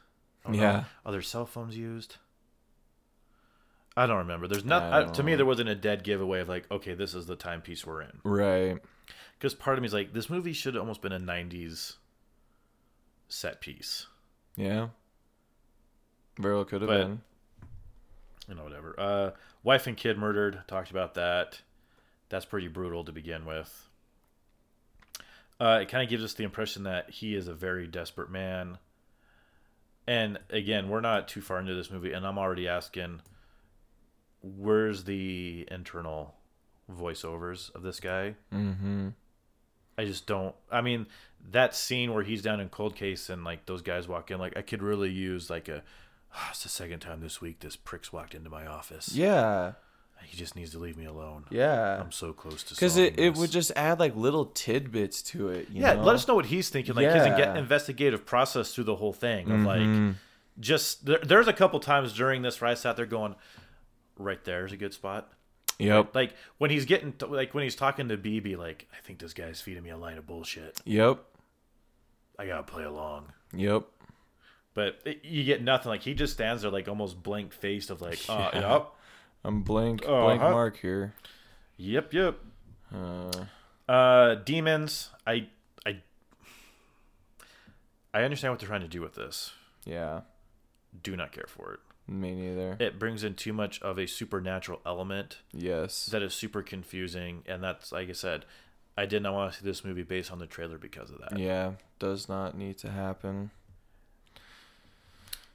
[0.45, 0.63] I don't know.
[0.63, 0.85] Yeah.
[1.05, 2.17] Are there cell phones used?
[3.97, 4.47] I don't remember.
[4.47, 4.93] There's not.
[4.93, 7.87] I to me, there wasn't a dead giveaway of like, okay, this is the timepiece
[7.87, 8.21] we're in.
[8.25, 8.79] right.
[9.39, 11.97] Because part of me is like, this movie should have almost been a '90s
[13.29, 14.07] set piece.
[14.57, 14.89] Yeah.
[16.39, 17.21] Very well could have But- been.
[18.49, 18.95] you know, whatever.
[18.99, 19.31] Uh,
[19.63, 20.63] wife and kid murdered.
[20.69, 21.63] Talked about that.
[22.29, 23.89] That's pretty brutal to begin with.
[25.59, 28.79] Uh, it kind of gives us the impression that he is a very desperate man.
[30.07, 33.23] And again, we're not too far into this movie, and I'm already asking,
[34.43, 36.35] where's the internal
[36.93, 38.37] voiceovers of this guy?
[38.53, 39.09] Mm-hmm.
[39.99, 40.55] I just don't.
[40.71, 41.07] I mean,
[41.51, 44.57] that scene where he's down in cold case and like those guys walk in, like
[44.57, 45.83] I could really use like a.
[46.37, 49.13] "Ah, it's the second time this week this prick's walked into my office.
[49.13, 49.73] Yeah.
[50.25, 51.45] He just needs to leave me alone.
[51.51, 52.01] Yeah.
[52.01, 53.39] I'm so close to Because it, it this.
[53.39, 55.69] would just add like little tidbits to it.
[55.71, 55.93] You yeah.
[55.93, 56.03] know?
[56.03, 56.95] Let us know what he's thinking.
[56.97, 57.51] Like his Yeah.
[57.53, 60.15] inge- investigative process through the whole thing of like Mhm.
[60.59, 63.37] just there, there's a couple times during this where I sat there going,
[64.19, 65.31] right there's a good spot.
[65.79, 66.15] Yep.
[66.15, 69.35] Like when he's getting to, like when he's talking to BB, like I think this
[69.35, 70.81] guy's feeding me a line of bullshit.
[70.87, 71.23] Yep.
[72.39, 73.33] I gotta play along.
[73.55, 73.85] Yep.
[74.77, 75.89] But it, you get nothing.
[75.91, 78.73] Like he just stands there, like almost blank faced, of like, oh, Yeah.
[78.75, 78.87] yep,
[79.43, 80.23] I'm blank Uh-huh.
[80.23, 81.15] blank mark here.
[81.79, 82.39] yep, yep.
[82.95, 83.47] Uh,
[83.89, 85.11] Uh, demons.
[85.27, 85.49] I,
[85.87, 86.03] I,
[88.15, 89.53] I understand what they're trying to do with this.
[89.85, 90.21] yeah.
[91.03, 91.81] Do not care for it.
[92.11, 92.77] Me neither.
[92.81, 96.07] It brings in too much of a supernatural element yes.
[96.07, 98.45] that is super confusing, and that's like I said.
[98.99, 101.39] I did not want to see this movie based on the trailer because of that.
[101.39, 101.73] yeah.
[101.99, 103.51] Does not need to happen.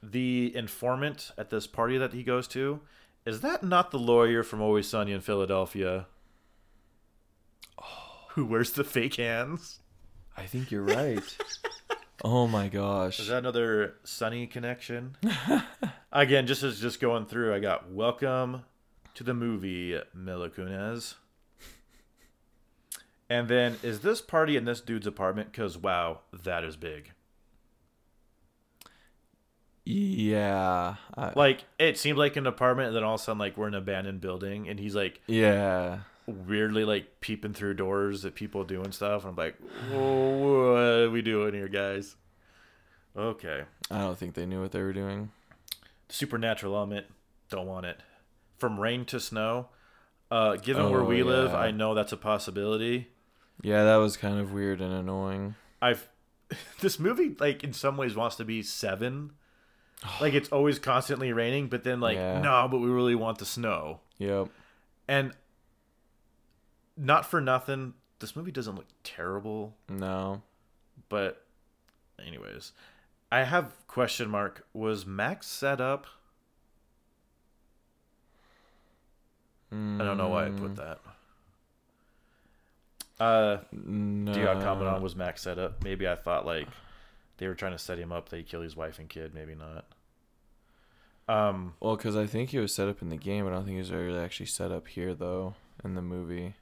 [0.02, 2.80] The informant at this party that he goes to,
[3.24, 6.06] is that not the lawyer from Always Sunny in Philadelphia?
[8.30, 9.80] Who wears the fake hands?
[10.36, 11.22] I think you're right.
[12.24, 13.20] oh my gosh.
[13.20, 15.16] Is that another Sunny connection?
[16.12, 18.64] Again, just as just going through, I got welcome
[19.14, 21.14] to the movie Mila Kunis.
[23.30, 25.52] And then is this party in this dude's apartment?
[25.52, 27.12] Because wow, that is big.
[29.84, 30.96] Yeah.
[31.16, 33.68] I, Like it seemed like an apartment, and then all of a sudden, like we're
[33.68, 36.00] in an abandoned building, and he's like yeah.
[36.26, 39.24] weirdly like peeping through doors at people doing stuff.
[39.24, 39.56] And I'm like,
[39.90, 42.16] what are we doing here, guys?
[43.16, 43.64] Okay.
[43.90, 45.30] I don't think they knew what they were doing.
[46.08, 47.06] supernatural element
[47.50, 48.00] don't want it
[48.56, 49.68] from rain to snow
[50.30, 53.08] uh given where Oh, we live i know that's a possibility
[53.62, 55.54] Yeah, that was kind of weird and annoying.
[55.82, 56.08] i've
[56.80, 59.32] this movie like in some ways wants to be seven
[60.20, 62.40] like it's always constantly raining but then like Yeah.
[62.40, 64.48] no but we really want the snow Yep.
[65.08, 65.32] and
[66.96, 70.42] not for nothing this movie doesn't look terrible No.
[71.08, 71.44] but
[72.24, 72.72] anyways
[73.30, 76.06] i have question mark was max set up
[79.70, 80.58] I don't know why I Mm.
[80.58, 80.98] put that.
[83.18, 84.30] Uh, No.
[84.34, 85.82] do you comment on was Max set up?
[85.82, 86.68] Maybe I thought like
[87.38, 88.28] they were trying to set him up.
[88.28, 89.34] They kill his wife and kid.
[89.34, 89.86] Maybe not.
[91.28, 93.46] Um, Well, because I think he was set up in the game.
[93.46, 96.54] I don't think he was really actually set up here though in the movie.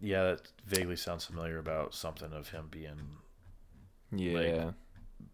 [0.00, 3.16] yeah, that vaguely sounds familiar about something of him being
[4.12, 4.70] Yeah.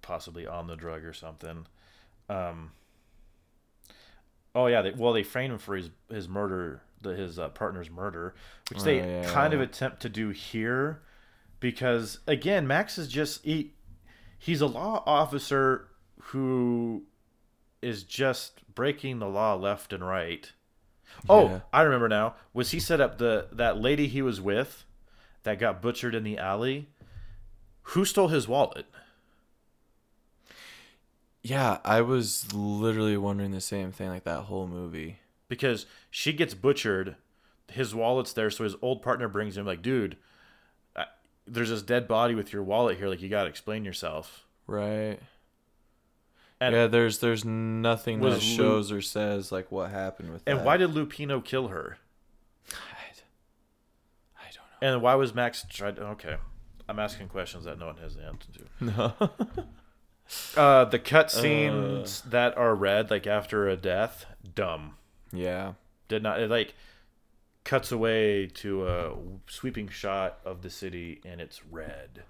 [0.01, 1.67] possibly on the drug or something.
[2.29, 2.73] Um.
[4.55, 7.91] Oh yeah, they, well they framed him for his his murder, the, his uh, partner's
[7.91, 8.35] murder,
[8.71, 9.31] which they Oh, yeah.
[9.33, 11.03] kind of attempt to do here,
[11.61, 13.75] because again Max is just he
[14.45, 15.89] he's a law officer
[16.21, 17.05] who
[17.81, 20.53] is just breaking the law left and right.
[21.29, 21.61] Oh, Yeah.
[21.73, 22.35] I remember now.
[22.53, 24.85] Was he set up the that lady he was with
[25.45, 26.89] that got butchered in the alley?
[27.89, 28.87] Who stole his wallet?
[31.43, 35.19] Yeah, I was literally wondering the same thing like that whole movie.
[35.49, 37.17] Because she gets butchered,
[37.71, 40.17] his wallet's there, so his old partner brings him like, dude,
[41.47, 43.09] there's this dead body with your wallet here.
[43.09, 44.45] Like, you gotta explain yourself.
[44.67, 45.19] Right.
[46.61, 50.61] And yeah, there's there's nothing that Lu- shows or says like what happened with and
[50.61, 50.65] that.
[50.65, 51.99] why did Lupino kill her?
[52.71, 52.75] I,
[54.39, 54.95] I don't know.
[54.95, 55.99] And why was Max tried?
[55.99, 56.37] Okay,
[56.89, 58.65] I'm asking questions that no one has the answer to.
[58.81, 59.65] No.
[60.57, 64.95] Uh, the cut scenes that are red, like after a death, dumb.
[65.33, 65.75] yeah.
[66.09, 66.75] Did not like
[67.65, 69.17] cuts away to a
[69.49, 72.23] sweeping shot of the city and it's red.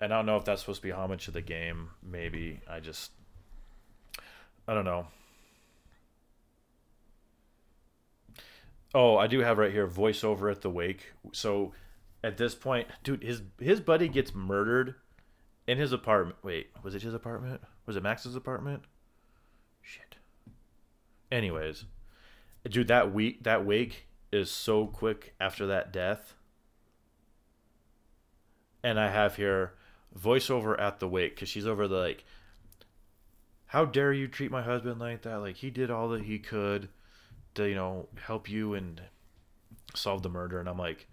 [0.00, 1.90] And I don't know if that's supposed to be homage to the game.
[2.02, 3.12] Maybe I just
[4.66, 5.06] I don't know.
[8.94, 11.12] Oh, I do have right here voiceover at the wake.
[11.32, 11.72] So
[12.24, 14.94] at this point, dude, his his buddy gets murdered
[15.66, 16.38] in his apartment.
[16.42, 17.60] Wait, was it his apartment?
[17.86, 18.82] Was it Max's apartment?
[19.80, 20.16] Shit.
[21.30, 21.84] Anyways,
[22.68, 26.34] dude, that week that wake is so quick after that death.
[28.82, 29.74] And I have here
[30.18, 32.24] voiceover at the wake because she's over the like.
[33.66, 35.36] How dare you treat my husband like that?
[35.36, 36.88] Like he did all that he could
[37.54, 39.00] to you know help you and
[39.94, 41.06] solve the murder, and I'm like,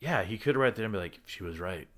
[0.00, 1.88] yeah, he could right there and be like, she was right.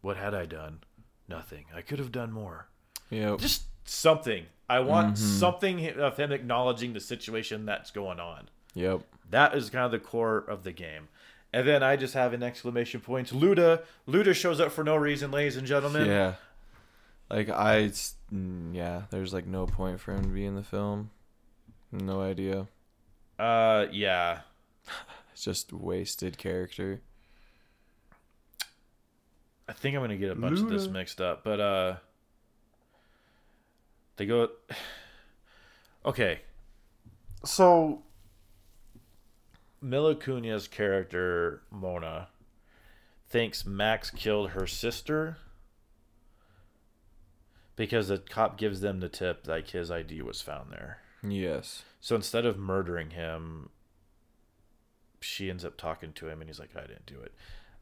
[0.00, 0.80] What had I done?
[1.28, 1.64] Nothing.
[1.74, 2.68] I could have done more
[3.10, 3.36] Yeah.
[3.38, 4.46] just something.
[4.68, 5.38] I want mm-hmm.
[5.38, 8.48] something of him acknowledging the situation that's going on.
[8.74, 9.02] Yep.
[9.30, 11.08] That is kind of the core of the game.
[11.52, 13.28] And then I just have an exclamation point.
[13.30, 16.06] Luda, Luda shows up for no reason, ladies and gentlemen.
[16.06, 16.34] Yeah.
[17.30, 19.02] Like I, s- mm, yeah.
[19.10, 21.10] There's like no point for him to be in the film.
[21.92, 22.66] No idea.
[23.38, 24.40] Uh, yeah.
[25.32, 27.00] It's just wasted character.
[29.68, 31.96] I think I'm gonna get a bunch of this mixed up, but uh,
[34.16, 34.48] they go.
[36.06, 36.40] Okay,
[37.44, 38.02] so
[39.80, 42.28] Mila Kunis's character Mona
[43.28, 45.38] thinks Max killed her sister
[47.76, 50.98] because the cop gives them the tip like his ID was found there.
[51.22, 51.84] Yes.
[52.00, 53.70] So instead of murdering him,
[55.20, 57.32] she ends up talking to him, and he's like, "I didn't do it."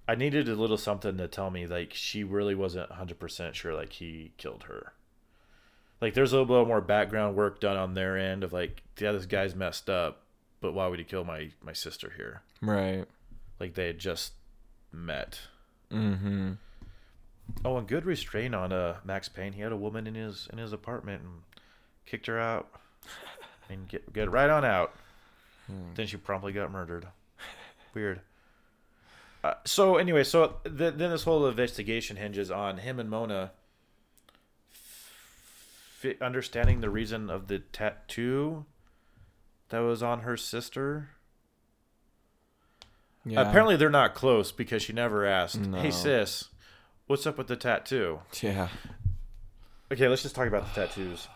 [0.09, 3.74] I needed a little something to tell me like she really wasn't hundred percent sure
[3.74, 4.92] like he killed her.
[6.00, 9.12] Like there's a little bit more background work done on their end of like, yeah,
[9.12, 10.26] this guy's messed up,
[10.66, 12.42] but why would he kill my my sister here?
[12.61, 13.05] Right.
[13.61, 14.33] Like they had just
[14.90, 15.38] met.
[15.92, 16.55] Mm-hmm.
[17.64, 19.52] Oh, and good restraint on uh Max Payne.
[19.52, 21.33] He had a woman in his in his apartment and
[22.05, 22.68] kicked her out.
[23.70, 24.92] and get get right on out.
[25.94, 27.07] Then she promptly got murdered.
[27.94, 28.22] Weird.
[29.44, 33.52] Uh, so anyway, so th- then this whole investigation hinges on him and Mona
[34.68, 38.64] fi- understanding the reason of the tattoo
[39.70, 41.11] that was on her sister.
[43.24, 43.40] Yeah.
[43.40, 45.79] Apparently, they're not close because she never asked, No.
[45.81, 46.48] "Hey sis,
[47.07, 48.68] what's up with the tattoo?" Yeah.
[49.92, 51.29] Okay, let's just talk about the tattoos.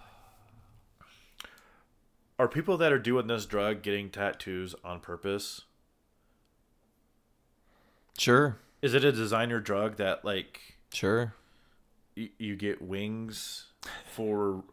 [2.39, 5.63] Are people that are doing this drug getting tattoos on purpose?
[8.19, 8.59] Sure.
[8.83, 11.35] Is it a designer drug that like Sure.
[12.17, 13.67] y- you get wings
[14.07, 14.65] for?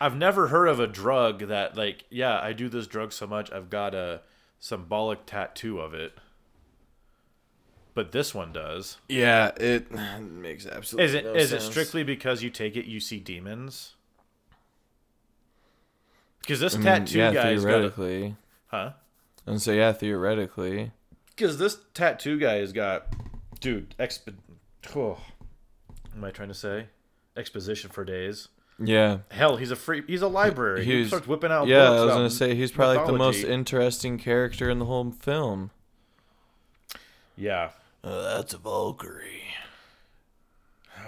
[0.00, 3.50] I've never heard of a drug that like yeah I do this drug so much
[3.52, 4.22] I've got a
[4.58, 6.12] symbolic tattoo of it.
[7.94, 8.98] But this one does.
[9.08, 9.50] Yeah.
[9.56, 11.04] It makes absolutely.
[11.04, 13.94] Is it no is it strictly because you take it you see demons?
[16.40, 18.36] Because this I mean, tattoo yeah, guy's got a, theoretically.
[18.68, 18.92] huh?
[19.46, 20.92] And so yeah, theoretically.
[21.34, 23.06] Because this tattoo guy has got,
[23.60, 24.32] dude, exp.
[24.96, 25.18] Oh,
[26.14, 26.86] am I trying to say?
[27.36, 28.48] Exposition for days.
[28.78, 29.18] Yeah.
[29.30, 30.02] Hell, he's a free.
[30.06, 30.84] He's a library.
[30.84, 31.66] He, He starts whipping out.
[31.66, 35.10] Yeah, I was gonna say he's probably like the most interesting character in the whole
[35.10, 35.70] film.
[37.36, 37.70] Yeah.
[38.04, 39.42] Uh, that's a Valkyrie.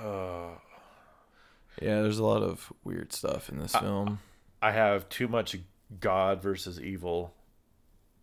[0.03, 0.49] Uh,
[1.81, 4.19] Yeah, there's a lot of weird stuff in this film.
[4.61, 5.57] I have too much
[5.99, 7.33] God versus evil.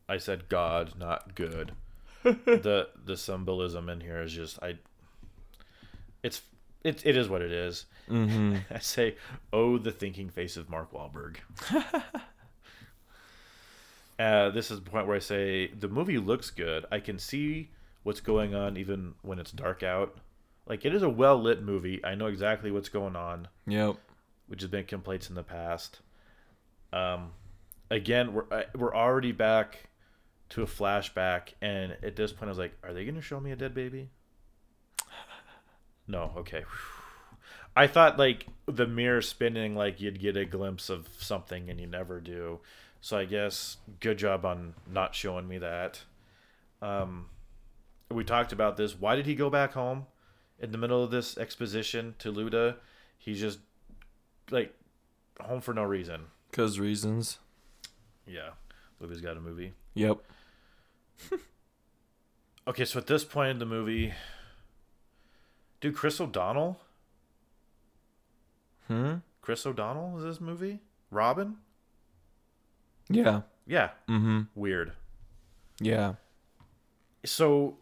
[0.07, 1.71] I said God, not good.
[2.23, 4.75] the the symbolism in here is just I.
[6.21, 6.41] It's
[6.87, 7.85] it it is what it is.
[8.09, 8.57] Mm-hmm.
[8.73, 9.15] I say,
[9.53, 11.37] oh, the thinking face of Mark Wahlberg.
[14.19, 16.85] uh, this is the point where I say the movie looks good.
[16.91, 17.69] I can see
[18.03, 20.17] what's going on even when it's dark out.
[20.65, 22.03] Like it is a well lit movie.
[22.03, 23.95] I know exactly what's going on, Yep.
[24.47, 25.99] which has been complaints in the past.
[26.91, 27.31] Um,
[27.91, 29.89] again, we're we're already back
[30.49, 33.39] to a flashback, and at this point, I was like, "Are they going to show
[33.39, 34.09] me a dead baby?"
[36.07, 36.31] No.
[36.37, 36.63] Okay.
[37.75, 41.85] I thought like the mirror spinning, like you'd get a glimpse of something, and you
[41.87, 42.59] never do.
[43.01, 46.01] So I guess good job on not showing me that.
[46.81, 47.27] Um,
[48.09, 48.99] we talked about this.
[48.99, 50.07] Why did he go back home
[50.59, 52.77] in the middle of this exposition to Luda?
[53.17, 53.59] He's just
[54.49, 54.73] like
[55.39, 56.25] home for no reason.
[56.51, 57.37] Cause reasons.
[58.25, 58.51] Yeah,
[59.01, 59.73] Luda's got a movie.
[59.93, 60.17] Yep.
[62.67, 64.13] Okay, so at this point in the movie,
[65.81, 66.79] dude, Chris O'Donnell,
[68.87, 69.15] Hmm.
[69.41, 70.79] Chris O'Donnell is this movie?
[71.11, 71.57] Robin?
[73.09, 73.41] Yeah.
[73.65, 74.41] Yeah, Mm-hmm.
[74.55, 74.93] weird.
[75.79, 76.13] Yeah.
[77.25, 77.77] So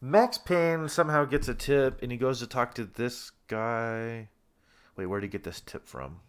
[0.00, 4.28] Max Payne somehow gets a tip and he goes to talk to this guy.
[4.96, 6.20] Wait, where'd he get this tip from?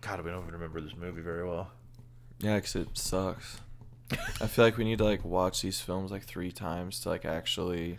[0.00, 1.72] God, I don't even remember this movie very well.
[2.38, 3.60] Yeah, because it sucks.
[4.40, 7.24] I feel like we need to like watch these films like three times to like
[7.24, 7.98] actually,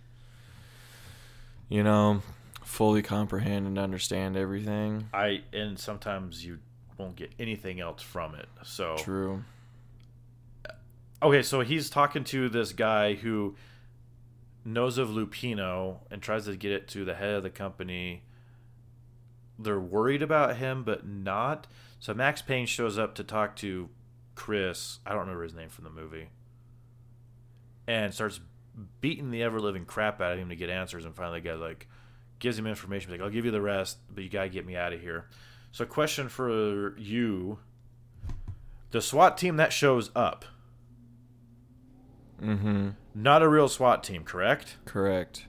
[1.69, 2.21] you know,
[2.63, 5.09] fully comprehend and understand everything.
[5.13, 6.59] I and sometimes you
[6.97, 8.47] won't get anything else from it.
[8.63, 9.43] So True.
[11.21, 13.55] Okay, so he's talking to this guy who
[14.63, 18.21] knows of Lupino and tries to get it to the head of the company.
[19.57, 21.65] They're worried about him, but not.
[21.99, 23.89] So Max Payne shows up to talk to
[24.37, 24.99] Chris.
[25.05, 26.29] I don't remember his name from the movie.
[27.87, 28.39] And starts
[29.01, 31.03] beating the ever living crap out of him to get answers.
[31.05, 31.87] And finally, the guy like
[32.39, 33.09] gives him information.
[33.11, 35.25] He's like, "I'll give you the rest, but you gotta get me out of here."
[35.71, 37.59] So, question for you:
[38.91, 40.45] the SWAT team that shows up
[42.41, 42.89] Mm-hmm.
[43.15, 44.77] not a real SWAT team, correct?
[44.85, 45.45] Correct.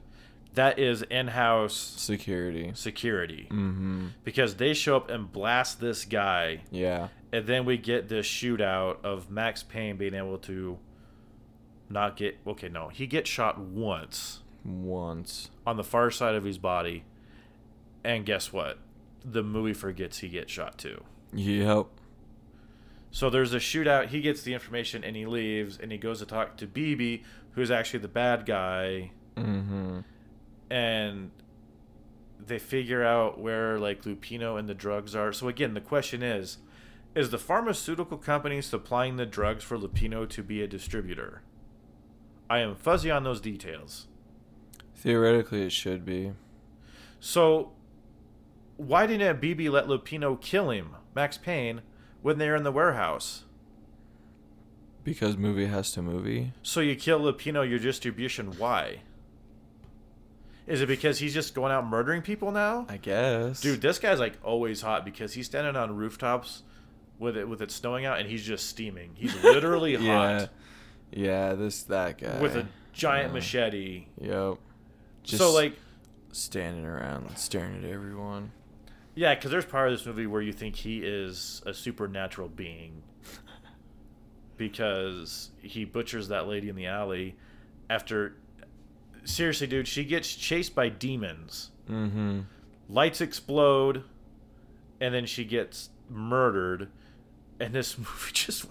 [0.54, 2.72] That is in-house Security.
[2.74, 4.06] security Mm-hmm.
[4.24, 7.08] because they show up and blast this guy, Yeah.
[7.32, 10.78] And then we get this shootout of Max Payne being able to
[11.88, 12.68] not get okay.
[12.68, 15.50] No, he gets shot once Once.
[15.66, 17.04] on the far side of his body,
[18.04, 18.78] and guess what?
[19.24, 21.02] The movie forgets he gets shot too.
[21.32, 21.86] Yep.
[23.10, 24.08] So there's a shootout.
[24.08, 27.22] He gets the information and he leaves, and he goes to talk to BB,
[27.52, 29.12] who's actually the bad guy.
[29.36, 30.00] Mm-hmm.
[30.68, 31.30] and
[32.44, 35.32] they figure out where like Lupino and the drugs are.
[35.32, 36.58] So again, the question is
[37.18, 41.42] is the pharmaceutical company supplying the drugs for Lupino to be a distributor?
[42.48, 44.06] I am fuzzy on those details.
[44.94, 46.34] Theoretically, it should be.
[47.18, 47.72] So
[48.76, 51.82] why didn't BB let Lupino kill him, Max Payne,
[52.22, 53.42] when they're in the warehouse?
[55.02, 56.52] Because movie has to movie.
[56.62, 58.56] So you kill Lupino, your distribution.
[58.58, 59.00] Why?
[60.68, 62.86] Is it because he's just going out murdering people now?
[62.88, 63.60] I guess.
[63.60, 66.62] Dude, this guy's like always hot because he's standing on rooftops
[67.18, 69.10] with it with it snowing out and he's just steaming.
[69.14, 70.38] He's literally Yeah.
[70.40, 70.50] hot
[71.10, 72.40] Yeah, this that guy.
[72.40, 73.34] with a giant Yeah.
[73.34, 74.06] machete.
[74.20, 74.58] Yep.
[75.24, 75.74] Just so like
[76.32, 78.52] standing around staring at everyone.
[79.14, 83.02] yeah, cuz there's part of this movie where you think he is a supernatural being
[84.56, 87.36] because he butchers that lady in the alley
[87.88, 88.36] after
[89.24, 91.70] seriously dude, she gets chased by demons.
[91.88, 92.40] Mm-hmm.
[92.88, 94.04] lights explode
[95.00, 96.88] and then she gets murdered
[97.60, 98.66] and this movie just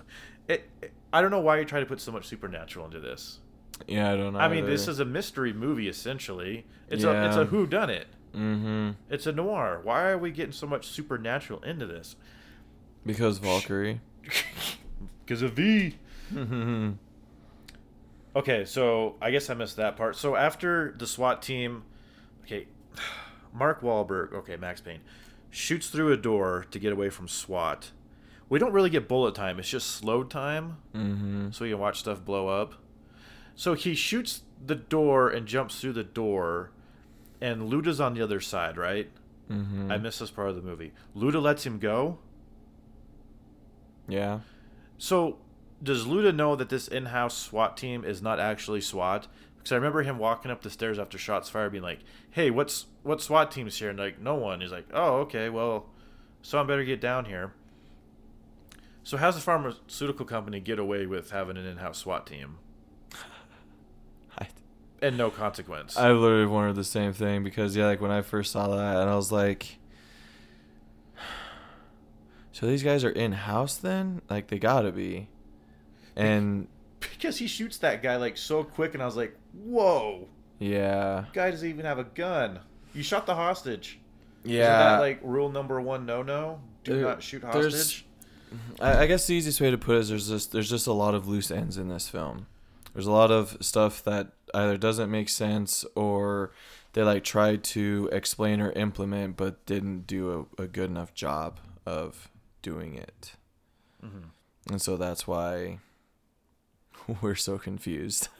[0.48, 3.40] it, it- i don't know why you try to put so much supernatural into this
[3.88, 4.40] Yeah, I don't know.
[4.40, 7.46] i mean this is a mystery movie essentially it's a it's a Yeah.
[7.46, 8.92] who done it Mm-hmm.
[9.10, 12.16] it's a noir why are we getting so much supernatural into this
[13.06, 14.02] Because Valkyrie.
[15.26, 15.96] because of v
[16.34, 16.92] mm-hmm.
[18.36, 21.84] okay so i guess i missed that part so after the swat team
[22.44, 22.68] okay
[23.54, 25.00] mark Wahlberg, okay max payne
[25.50, 27.92] shoots through a door to get away from swat
[28.50, 31.52] we don't really get bullet time it's just slow time Mm-hmm.
[31.52, 32.74] so you can watch stuff blow up
[33.56, 36.72] so he shoots the door and jumps through the door
[37.42, 39.10] and luda's on the other side right
[39.52, 39.92] Mm-hmm.
[39.92, 42.20] i missed this part of the movie luda lets him go
[44.08, 44.40] Yeah.
[44.98, 45.38] So,
[45.84, 49.28] does Luda know that this in-house SWAT team is not actually SWAT?
[49.58, 52.00] Because I remember him walking up the stairs after shots fired, being like,
[52.32, 54.62] "Hey, what's what SWAT team's here?" And like, no one.
[54.62, 55.86] He's like, "Oh, okay, well,
[56.42, 57.54] so I better get down here."
[59.08, 62.58] So, how's the pharmaceutical company get away with having an in-house SWAT team
[64.38, 64.50] I,
[65.02, 65.96] and no consequence?
[65.96, 69.10] I literally wondered the same thing because yeah, like when I first saw that, and
[69.10, 69.78] I was like,
[72.52, 74.24] so these guys are in house then?
[74.30, 75.30] Like they gotta be.
[76.18, 76.68] And
[77.00, 80.28] because he shoots that guy like so quick, and I was like, "Whoa,
[80.60, 82.60] yeah, guy doesn't even have a gun."
[82.94, 84.02] You shot the hostage.
[84.44, 86.06] Isn't that like rule number one?
[86.06, 86.60] No, no.
[86.84, 88.04] Do There- not shoot hostage.
[88.80, 90.94] I, I guess the easiest way to put it is there's just there's just a
[90.94, 92.48] lot of loose ends in this film.
[92.94, 96.52] There's a lot of stuff that either doesn't make sense or
[96.94, 101.60] they like tried to explain or implement but didn't do a, a good enough job
[101.86, 102.30] of
[102.62, 103.34] doing it.
[104.04, 104.30] Mhm.
[104.70, 105.80] And so that's why
[107.22, 108.30] we're so confused.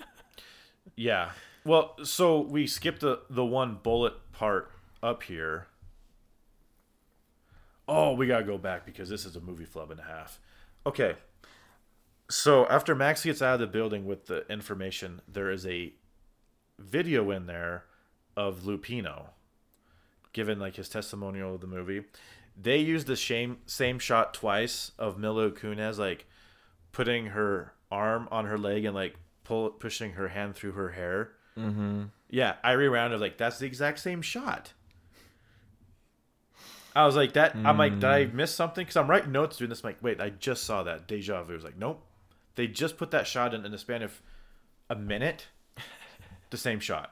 [0.96, 1.32] Yeah.
[1.64, 4.72] Well, so we skipped the the one bullet part
[5.04, 5.68] up here.
[7.88, 10.40] Oh, we gotta go back because this is a movie flub and a half.
[10.86, 11.16] Okay.
[12.30, 15.94] So after Max gets out of the building with the information, there is a
[16.78, 17.86] video in there
[18.36, 19.28] of Lupino,
[20.34, 22.04] given like his testimonial of the movie.
[22.60, 26.26] They use the same same shot twice of Mila Kunis like
[26.92, 31.32] putting her arm on her leg and like pull pushing her hand through her hair.
[31.58, 32.04] mm-hmm.
[32.30, 34.74] Yeah, I rewound it like that's the exact same shot.
[36.98, 37.56] I was like that.
[37.56, 38.82] I'm like, did I miss something?
[38.84, 39.84] Because I'm writing notes doing this.
[39.84, 41.54] I'm like, wait, I just saw that deja vu.
[41.54, 42.04] I was like, nope,
[42.56, 44.20] they just put that shot in in the span of
[44.90, 45.48] a minute.
[46.50, 47.12] The same shot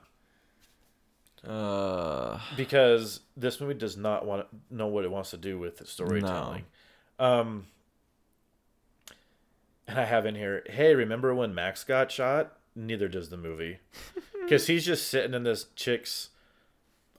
[1.46, 5.86] Uh, because this movie does not want to know what it wants to do with
[5.88, 6.64] storytelling.
[7.20, 7.68] Um,
[9.88, 12.58] and I have in here, hey, remember when Max got shot?
[12.76, 13.80] Neither does the movie,
[14.42, 16.30] because he's just sitting in this chick's,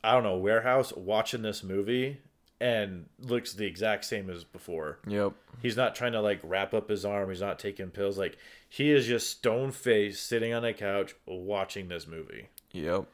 [0.02, 2.20] I don't know, warehouse watching this movie,
[2.60, 4.98] and looks the exact same as before.
[5.06, 5.32] yep.
[5.60, 7.28] He's not trying to like wrap up his arm.
[7.30, 8.16] He's not taking pills.
[8.18, 8.36] Like
[8.68, 13.06] he is just stone faced, sitting on a couch watching this movie Yep.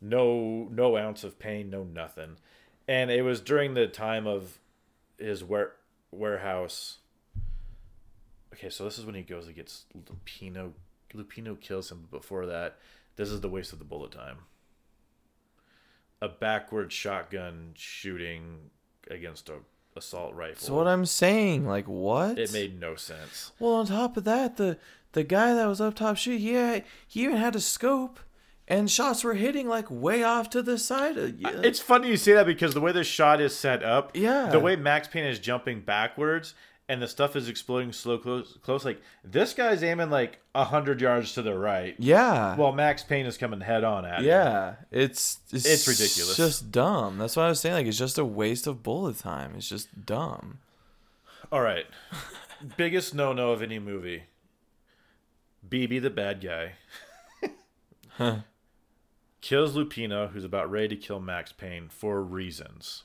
[0.00, 2.36] no no ounce of pain, no nothing.
[2.86, 4.58] And it was during the time of
[5.18, 5.72] his ware,
[6.10, 6.98] warehouse.
[8.52, 10.72] Okay, so this is when he goes and gets Lupino.
[11.14, 12.06] Lupino kills him.
[12.10, 12.76] But before that,
[13.16, 14.38] this is the waste of the bullet time.
[16.24, 18.70] A backward shotgun shooting
[19.10, 19.56] against a
[19.96, 20.66] assault rifle.
[20.66, 22.38] So what I'm saying, like what?
[22.38, 23.52] it made no sense.
[23.58, 24.78] Well, on top of that, the
[25.12, 28.18] the guy that was up top shooting, yeah, he even had a scope,
[28.66, 31.16] and shots were hitting like way off to the side.
[31.18, 31.60] Of, yeah.
[31.62, 34.46] It's funny you say that because the way this shot is set up, Yeah.
[34.46, 36.54] the way Max Payne is jumping backwards
[36.88, 41.00] and the stuff is exploding slow close, close like this guy's aiming like a hundred
[41.00, 44.26] yards to the right, yeah, while Max Payne is coming head on at him.
[44.26, 44.74] yeah.
[44.90, 46.36] It's, it's It's ridiculous.
[46.36, 47.18] Just dumb.
[47.18, 47.74] That's what I was saying.
[47.74, 49.54] Like it's just a waste of bullet time.
[49.56, 50.58] It's just dumb.
[51.52, 51.86] All right,
[52.76, 54.24] biggest no no of any movie.
[55.68, 56.72] BB the bad guy
[58.18, 58.36] Huh.
[59.40, 63.04] kills Lupino, who's about ready to kill Max Payne for reasons.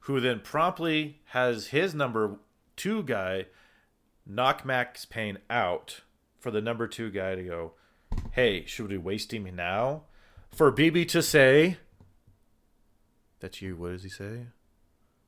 [0.00, 2.36] Who then promptly has his number
[2.76, 3.46] two guy
[4.26, 6.00] knock Max Payne out
[6.38, 7.72] for the number two guy to go,
[8.32, 10.02] hey, should we waste him now?
[10.54, 11.76] For BB to say,
[13.40, 13.76] that's you.
[13.76, 14.46] What does he say?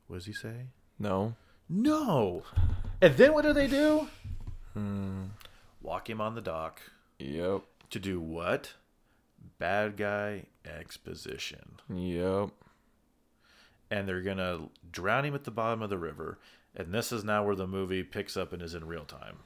[0.07, 0.67] What does he say?
[0.99, 1.35] No.
[1.69, 2.43] No.
[3.01, 4.09] And then what do they do?
[4.75, 5.25] Hmm.
[5.83, 6.81] Walk him on the dock
[7.19, 7.63] Yep.
[7.91, 8.75] to do what?
[9.59, 11.79] Bad guy exposition.
[11.93, 12.51] Yep.
[13.91, 16.39] And they're going to drown him at the bottom of the river.
[16.79, 19.39] And this is now where the movie picks up and is in real time.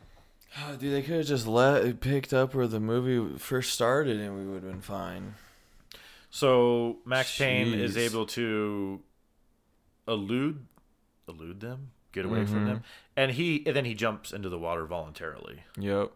[0.60, 4.36] Oh, dude, they could have just let picked up where the movie first started, and
[4.36, 5.34] we would have been fine.
[6.30, 9.00] So Max Payne is able to
[10.06, 10.66] elude
[11.28, 12.66] elude them, get away from Mhm.
[12.66, 12.82] them.
[13.16, 15.64] And he and then he jumps into the water voluntarily.
[15.78, 16.12] Yep.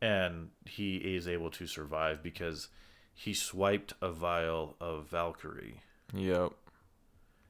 [0.00, 2.68] and he is able to survive because
[3.14, 5.80] he swiped a vial of Valkyrie.
[6.12, 6.52] Yep.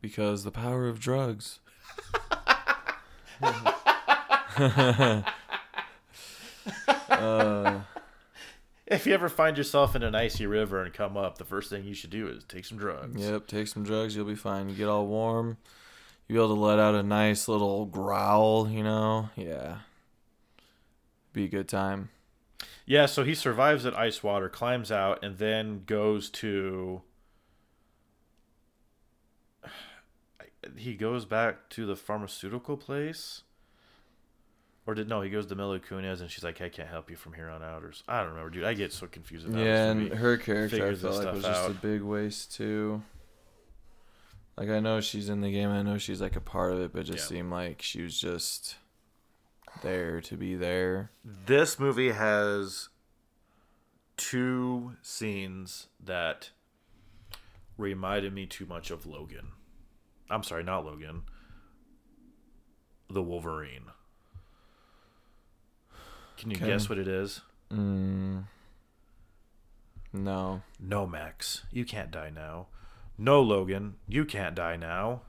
[0.02, 1.60] Because the power of drugs.
[7.08, 7.80] Uh,
[8.86, 11.84] If you ever find yourself in an icy river and come up, the first thing
[11.84, 13.20] you should do is take some drugs.
[13.20, 14.68] yep, take some drugs, you'll be fine.
[14.68, 15.56] You get all warm.
[16.28, 19.30] You'll be able to let out a nice little growl, you know?
[19.34, 19.78] Yeah.
[21.32, 22.10] Be a good time.
[22.84, 27.00] Yeah, so he survives at ice water, climbs out, and then goes to.
[30.76, 33.42] He goes back to the pharmaceutical place.
[34.86, 35.20] Or did no?
[35.20, 37.62] He goes to Mila Kunis, and she's like, "I can't help you from here on
[37.62, 38.64] out." Or I don't remember, dude.
[38.64, 41.70] I get so confused about yeah, and her character I felt like was stuff just
[41.70, 43.02] a big waste too.
[44.56, 46.92] Like I know she's in the game, I know she's like a part of it,
[46.92, 47.36] but it just Yeah.
[47.36, 48.76] seemed like she was just
[49.82, 51.10] there to be there.
[51.24, 52.88] This movie has
[54.16, 56.50] two scenes that
[57.78, 59.52] reminded me too much of Logan.
[60.30, 61.22] I'm sorry, not Logan.
[63.10, 63.84] The Wolverine.
[66.38, 66.66] Can you Okay.
[66.66, 67.42] guess what it is?
[67.70, 68.44] Mm.
[70.12, 70.62] No.
[70.80, 71.62] No, Max.
[71.70, 72.66] You can't die now.
[73.18, 75.22] No, Logan, you can't die now.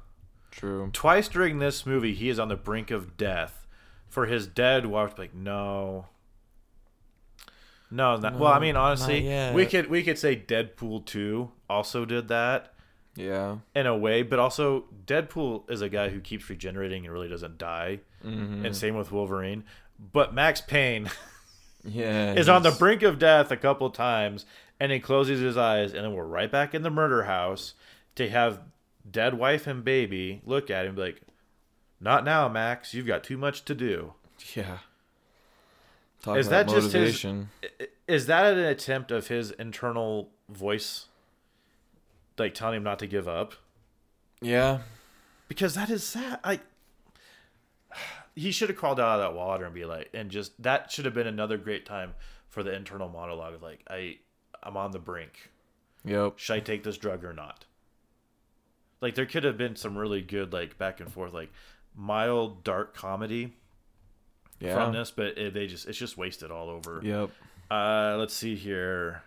[0.51, 0.89] True.
[0.93, 3.67] Twice during this movie, he is on the brink of death.
[4.07, 6.05] For his dead wife, like no,
[7.89, 8.15] no.
[8.15, 9.21] Not, well, I mean, honestly,
[9.55, 12.72] we could we could say Deadpool two also did that
[13.15, 13.57] Yeah.
[13.75, 17.57] in a way, but also Deadpool is a guy who keeps regenerating and really doesn't
[17.57, 18.65] die, Mm-hmm.
[18.65, 19.63] and same with Wolverine.
[19.99, 21.09] But Max Payne
[21.85, 22.33] Yeah.
[22.37, 24.45] is on the brink of death a couple times,
[24.79, 27.73] and he closes his eyes, and then we're right back in the murder house
[28.15, 28.61] to have
[29.09, 31.21] dead wife and baby look at him and be like,
[31.99, 32.93] "Not now, Max.
[32.93, 34.13] You've got too much to do."
[34.55, 34.79] Yeah.
[36.21, 37.25] Talk Is about that just his-
[38.07, 41.07] Is that an attempt of his internal voice,
[42.37, 43.53] like telling him not to give up?
[44.41, 44.79] Yeah.
[45.47, 46.39] Because that is sad.
[46.45, 46.61] Like
[48.35, 51.05] he should have crawled out of that water and be like, and just that should
[51.05, 52.13] have been another great time
[52.49, 54.17] for the internal monologue of like, I,
[54.61, 55.51] I'm on the brink.
[56.05, 56.33] Yep.
[56.37, 57.65] should I take this drug or not?
[59.01, 61.51] Like there could have been some really good like back and forth like
[61.95, 63.53] mild dark comedy
[64.59, 64.73] Yeah.
[64.75, 66.99] from this, but it, they just it's just wasted all over.
[67.03, 67.29] Yep.
[67.71, 69.23] Uh, let's see here.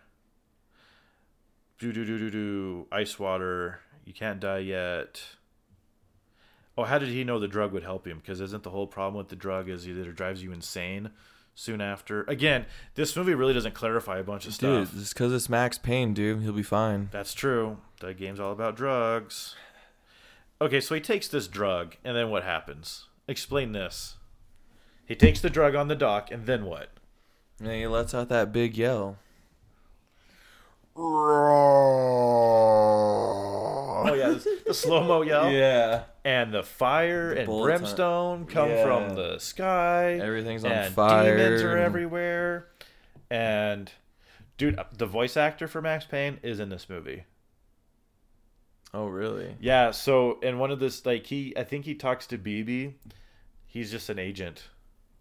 [1.79, 2.87] Do do do do do.
[2.91, 3.81] Ice water.
[4.05, 5.23] You can't die yet.
[6.79, 8.19] Oh, how did he know the drug would help him?
[8.19, 11.11] Because isn't the whole problem with the drug is either drives you insane
[11.55, 12.23] soon after?
[12.25, 14.71] Again, this movie really doesn't clarify a bunch of stuff.
[14.71, 15.01] Dude, stuff.
[15.01, 17.09] just because it's Max Payne, dude, he'll be fine.
[17.13, 17.79] That's true.
[18.01, 19.55] The game's all about drugs.
[20.61, 23.07] Okay, so he takes this drug, and then what happens?
[23.29, 24.17] Explain this.
[25.07, 26.91] He takes the drug on the dock, and then what?
[27.59, 29.19] And he lets out that big yell.
[33.99, 35.51] Oh yeah, the, the slow mo yell.
[35.57, 36.05] Yeah.
[36.25, 38.85] And the fire The and bullets are- brimstone come Yeah.
[38.85, 40.15] from the sky.
[40.15, 41.37] Everything's on and fire.
[41.37, 42.69] Demons are everywhere.
[43.31, 43.91] And
[44.59, 47.25] dude, the voice actor for Max Payne is in this movie.
[48.95, 49.57] Oh, really?
[49.61, 52.95] Yeah, so in one of this, like he, I think he talks to BB.
[53.67, 54.65] He's just an agent.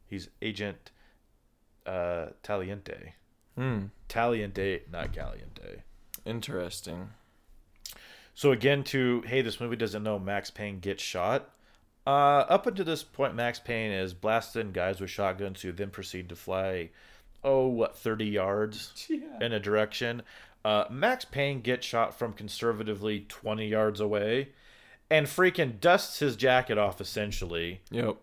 [0.07, 0.91] He's Agent
[1.85, 3.11] uh, Taliente.
[3.55, 3.85] Hmm.
[4.09, 5.83] Taliente, not Caliente.
[6.25, 7.09] Interesting.
[8.33, 11.51] So again, to hey, this movie doesn't know Max Payne gets shot.
[12.05, 16.29] Uh, up until this point, Max Payne is blasting guys with shotguns who then proceed
[16.29, 16.89] to fly,
[17.43, 19.07] oh, what, 30 yards
[19.41, 20.21] in a direction.
[20.63, 24.49] Uh, Max Payne gets shot from conservatively 20 yards away
[25.09, 28.17] and freaking dusts his jacket off essentially Yep.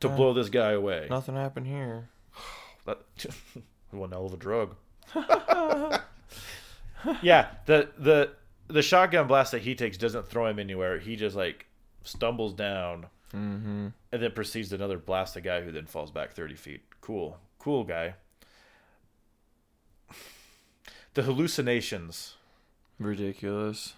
[0.00, 0.16] to Yeah.
[0.16, 1.06] blow this guy away.
[1.10, 2.08] Nothing happened here.
[2.84, 2.98] That,
[3.90, 4.74] one hell of a drug.
[7.22, 8.32] yeah, the the
[8.68, 10.98] the shotgun blast that he takes doesn't throw him anywhere.
[10.98, 11.66] He just like
[12.04, 13.86] stumbles down Mm-hmm.
[14.12, 16.82] and then proceeds to another blast The guy who then falls back thirty feet.
[17.00, 18.14] Cool, cool guy.
[21.14, 22.36] The hallucinations.
[22.98, 23.92] Ridiculous.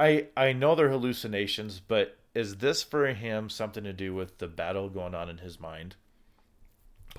[0.00, 4.48] I I know they're hallucinations, but is this for him something to do with the
[4.48, 5.94] battle going on in his mind?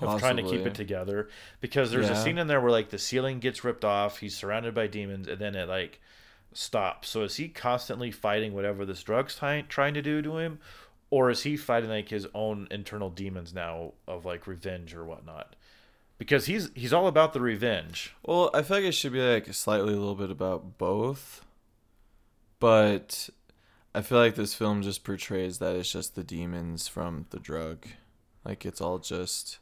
[0.00, 1.28] Of trying to keep it together
[1.60, 4.74] because there's a scene in there where like the ceiling gets ripped off he's surrounded
[4.74, 6.00] by demons and then it like
[6.52, 7.08] stops.
[7.08, 10.58] So is he constantly fighting whatever this drug's ty- trying to do to him
[11.10, 15.54] or is he fighting like his own internal demons now of like revenge or whatnot?
[16.18, 18.14] Because he's he's all about the revenge.
[18.24, 21.44] Well, I feel like it should be like slightly a little bit about both,
[22.58, 23.28] but
[23.94, 27.86] I feel like this film just portrays that it's just the demons from the drug,
[28.44, 29.58] like it's all just.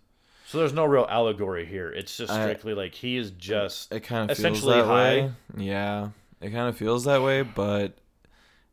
[0.47, 4.01] So there's no real allegory here it's just I- strictly like he is just It
[4.01, 4.95] kind of feels Essentially that high.
[5.17, 5.33] way.
[5.57, 6.09] Yeah,
[6.41, 7.99] it kind of feels that way, but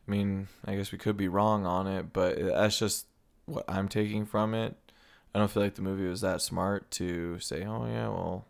[0.07, 3.05] I mean, I guess we could be wrong on it, but that's just
[3.45, 4.75] what I'm taking from it.
[5.35, 8.45] I don't feel like the movie was that smart to say, "Oh yeah, well,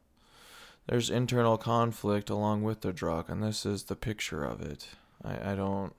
[0.88, 4.88] there's internal conflict along with the drug, and this is the picture of it."
[5.22, 5.94] I, I don't,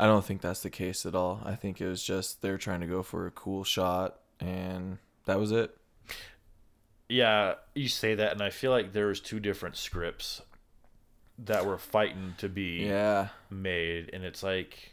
[0.00, 1.40] I don't think that's the case at all.
[1.44, 5.38] I think it was just they're trying to go for a cool shot, and that
[5.38, 5.76] was it.
[7.08, 10.42] Yeah you say that and i feel like there's two different scripts
[11.38, 14.92] that were fighting to be Yeah, made and it's like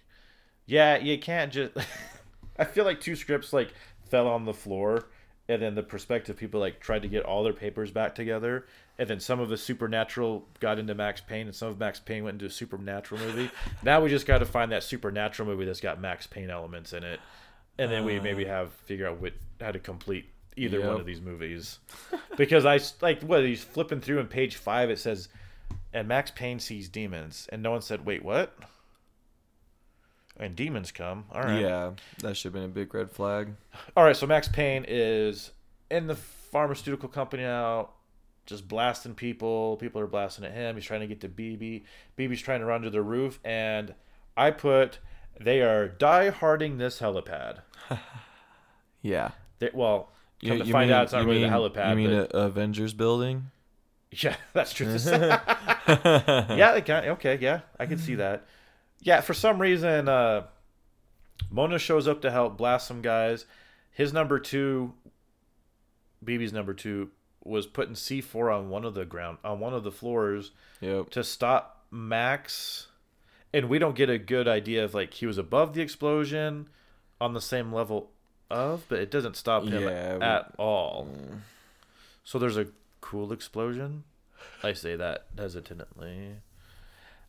[0.65, 1.73] yeah you can't just
[2.57, 3.73] i feel like two scripts like
[4.09, 5.07] fell on the floor
[5.47, 8.65] and then the prospective people like tried to get all their papers back together
[8.97, 12.23] and then some of the supernatural got into max payne and some of max payne
[12.23, 13.49] went into a supernatural movie.
[13.83, 17.03] Now we just got to find that supernatural movie that's got max payne elements in
[17.03, 17.19] it
[17.77, 18.23] and then we uh.
[18.23, 21.79] maybe have figure out what how to complete either one of these movies
[22.37, 25.29] because I like what he's flipping through on page five it says
[25.93, 28.55] and Max Payne sees demons, and no one said, "Wait, what?"
[30.37, 31.25] And demons come.
[31.31, 31.59] All right.
[31.61, 33.53] yeah, that should have been a big red flag.
[33.97, 34.15] All right.
[34.15, 35.51] So Max Payne is
[35.91, 37.89] in the pharmaceutical company now,
[38.45, 39.77] just blasting people.
[39.77, 40.75] People are blasting at him.
[40.75, 41.83] He's trying to get to BB.
[42.17, 43.93] BB's trying to run to the roof, and
[44.37, 44.99] I put
[45.39, 47.59] they are die harding this helipad.
[49.01, 49.31] Yeah.
[49.59, 51.89] They, well, You, come to you find mean, out, it's not really mean, the helipad.
[51.89, 53.51] You mean but, a Avengers building?
[54.11, 54.87] yeah, that's true.
[55.07, 57.05] yeah, they can.
[57.09, 58.45] Okay, yeah, I can see that.
[59.01, 60.43] Yeah, for some reason, uh,
[61.49, 63.45] Mona shows up to help blast some guys.
[63.91, 64.93] His number two,
[66.23, 67.09] BB's number two,
[67.43, 71.09] was putting C four on one of the ground on one of the floors Yep.
[71.11, 72.87] to stop Max,
[73.53, 76.69] and we don't get a good idea of like he was above the explosion,
[77.19, 78.11] on the same level
[78.49, 81.07] of, but it doesn't stop him Yeah, at all.
[82.23, 82.67] So there's a
[83.01, 84.03] cool explosion.
[84.63, 86.35] I say that hesitantly.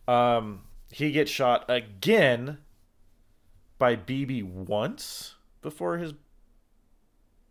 [0.07, 2.59] Um, he gets shot again
[3.79, 6.15] by BB once before his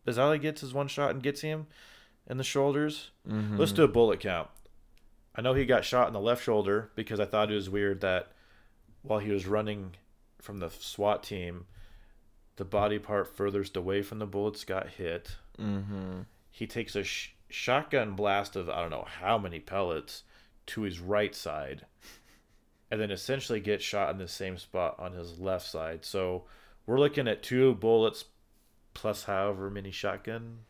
[0.06, 1.68] Bazali gets his one shot and gets him
[2.28, 3.12] in the shoulders.
[3.28, 3.58] Mhm.
[3.60, 4.50] Let's do a bullet count.
[5.36, 8.02] I know he got shot in the left shoulder because I thought it was weird
[8.02, 8.32] that
[9.04, 9.96] while he was running
[10.40, 11.66] from the SWAT team,
[12.60, 15.38] the body part furthest away from the bullets got hit.
[15.58, 16.26] Mhm.
[16.52, 20.24] He takes a sh- shotgun blast of I don't know how many pellets
[20.68, 21.86] to his right side,
[22.92, 26.04] and then essentially gets shot in the same spot on his left side.
[26.04, 26.46] So
[26.86, 28.26] we're looking at two bullets
[28.94, 30.66] plus however many shotgun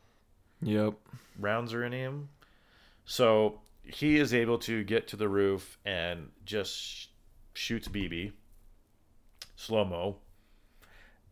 [0.62, 0.94] Yep.
[1.40, 2.30] rounds are in him.
[3.06, 7.08] So he is able to get to the roof and just sh-
[7.56, 8.34] shoots BB
[9.56, 10.20] slow mo,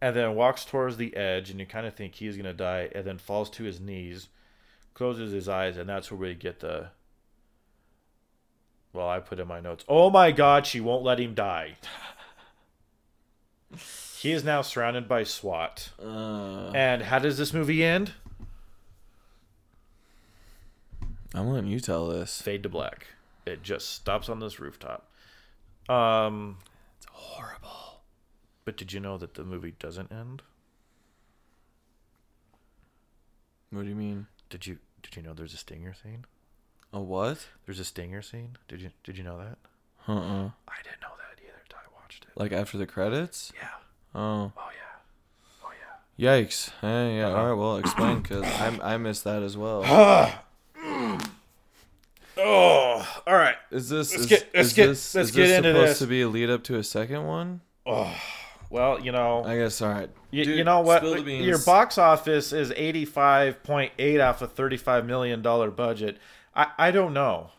[0.01, 3.05] and then walks towards the edge, and you kind of think he's gonna die, and
[3.05, 4.29] then falls to his knees,
[4.93, 6.89] closes his eyes, and that's where we get the.
[8.93, 9.83] Well, I put in my notes.
[9.87, 11.75] Oh my God, she won't let him die.
[14.19, 15.89] he is now surrounded by SWAT.
[16.03, 18.13] Uh, And how does this movie end?
[21.35, 22.41] I'm letting you tell this.
[22.41, 23.07] fade to black.
[23.45, 25.09] It just stops on this rooftop.
[25.87, 26.57] Um,
[26.97, 27.86] It's horrible.
[28.67, 30.41] But did you know that the movie doesn't end?
[33.69, 34.27] What do you mean?
[34.49, 36.25] Did you did you know there's a stinger scene?
[36.91, 37.47] A what?
[37.65, 38.57] There's a stinger scene.
[38.67, 39.57] Did you did you know that?
[40.05, 41.53] Uh uh I didn't know that either.
[41.63, 42.31] until I watched it.
[42.35, 43.53] Like after the credits?
[43.55, 43.69] Yeah.
[44.13, 44.51] Oh.
[44.57, 45.63] Oh yeah.
[45.65, 45.71] Oh
[46.19, 46.41] yeah.
[46.41, 46.71] Yikes.
[46.81, 47.29] Hey, yeah.
[47.33, 47.53] All right.
[47.57, 49.83] Well, explain because I I missed that as well.
[52.39, 53.55] Oh, all right.
[53.71, 55.89] Is this Let's is, get- let's is get- this, let's is get this into supposed
[55.91, 55.99] this.
[55.99, 57.61] to be a lead up to a second one?
[57.83, 58.15] Oh,
[58.69, 59.81] well, you know, I guess.
[59.81, 60.09] All right.
[60.31, 60.99] you, Dude, you know what?
[60.99, 61.45] spill the beans.
[61.45, 66.17] Your box office is eighty five point eight off a thirty five million dollar budget.
[66.55, 67.51] I I don't know.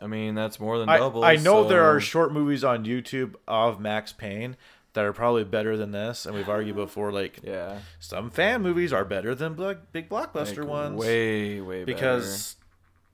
[0.00, 1.24] I mean, that's more than double.
[1.24, 4.56] I know there are short movies on YouTube of Max Payne
[4.92, 7.78] that are probably better than this, and we've argued before like Yeah.
[7.98, 9.54] some fan movies are better than
[9.92, 11.86] big blockbuster like, ones Way, way better.
[11.94, 12.56] because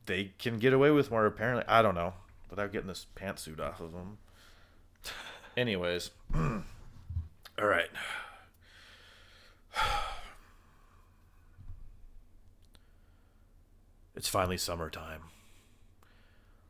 [0.07, 1.25] they can get away with more.
[1.27, 2.15] Apparently, I don't know
[2.51, 4.19] without getting this pantsuit off of them.
[5.57, 6.63] Anyways, all
[7.59, 7.91] right.
[14.15, 15.23] It's finally summertime.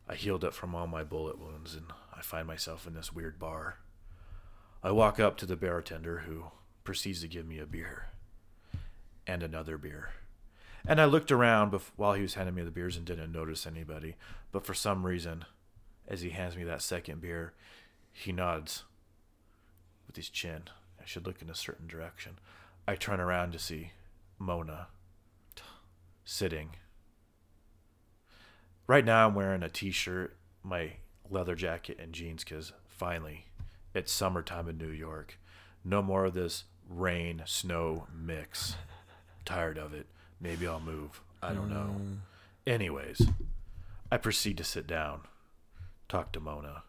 [0.08, 3.38] I healed up from all my bullet wounds and I find myself in this weird
[3.38, 3.78] bar.
[4.82, 6.44] I walk up to the bartender who
[6.82, 8.06] proceeds to give me a beer
[9.26, 10.10] and another beer.
[10.86, 14.16] And I looked around while he was handing me the beers and didn't notice anybody.
[14.50, 15.44] But for some reason,
[16.08, 17.52] as he hands me that second beer,
[18.12, 18.84] he nods
[20.06, 20.64] with his chin.
[21.00, 22.38] I should look in a certain direction.
[22.86, 23.92] I turn around to see
[24.38, 24.88] Mona
[26.24, 26.70] sitting.
[28.86, 30.94] Right now, I'm wearing a t shirt, my
[31.30, 33.46] leather jacket, and jeans because finally,
[33.94, 35.38] it's summertime in New York.
[35.84, 38.76] No more of this rain snow mix.
[39.44, 40.06] Tired of it.
[40.40, 41.20] Maybe I'll move.
[41.42, 41.96] I don't know.
[41.98, 42.18] Mm.
[42.66, 43.22] Anyways,
[44.10, 45.22] I proceed to sit down,
[46.08, 46.84] talk to Mona.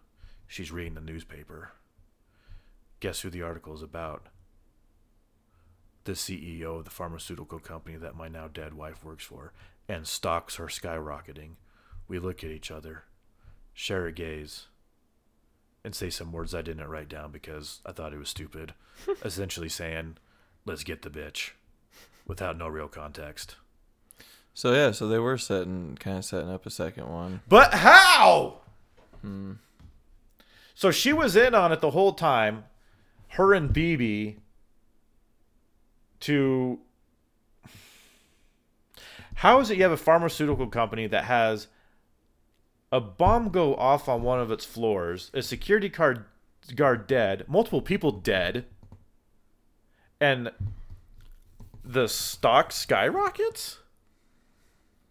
[0.47, 1.71] She's reading the newspaper.
[2.99, 4.27] Guess who the article is about?
[6.05, 9.53] The CEO of the pharmaceutical company that my now dead wife works for,
[9.87, 11.55] and stocks are skyrocketing.
[12.07, 13.03] We look at each other,
[13.73, 14.67] share a gaze,
[15.83, 18.73] and say some words I didn't write down because I thought it was stupid.
[19.25, 20.17] Essentially saying,
[20.65, 21.51] let's get the bitch,
[22.25, 23.55] without no real context.
[24.53, 27.41] So yeah, so they were setting kind of setting up a second one.
[27.47, 28.59] But how?
[29.21, 29.53] Hmm.
[30.74, 32.65] So she was in on it the whole time,
[33.30, 34.38] her and BB,
[36.21, 36.80] to.
[39.36, 41.67] How is it you have a pharmaceutical company that has
[42.91, 46.26] a bomb go off on one of its floors, a security guard,
[46.76, 48.65] guard dead, multiple people dead,
[50.21, 50.51] and
[51.84, 53.80] the stock skyrockets?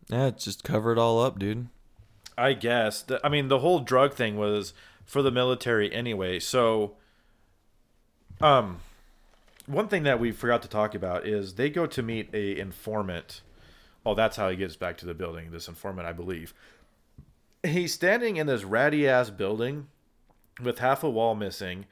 [0.08, 1.68] Yeah, just cover it all up, dude.
[2.38, 3.04] I guess.
[3.22, 4.72] I mean, the whole drug thing was
[5.12, 6.38] for the military anyway.
[6.40, 6.94] So,
[8.40, 8.80] um,
[9.66, 13.42] one thing that we forgot to talk about is they go to meet a informant.
[14.06, 15.50] Oh, that's how he gets back to the building.
[15.50, 16.54] This informant, I believe.
[17.62, 19.88] He's standing in this ratty ass building
[20.62, 21.84] with half a wall missing,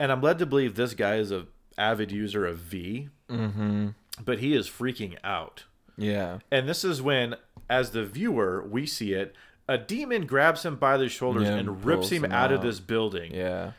[0.00, 1.46] and I'm led to believe this guy is a
[1.78, 3.88] avid user of V, Mm-hmm.
[4.24, 5.64] but he is freaking out.
[5.96, 6.38] Yeah.
[6.50, 7.36] And this is when,
[7.70, 9.34] as the viewer, we see it.
[9.68, 12.80] A demon grabs him by the shoulders Yeah, and rips him him out of this
[12.80, 13.34] building.
[13.34, 13.72] Yeah.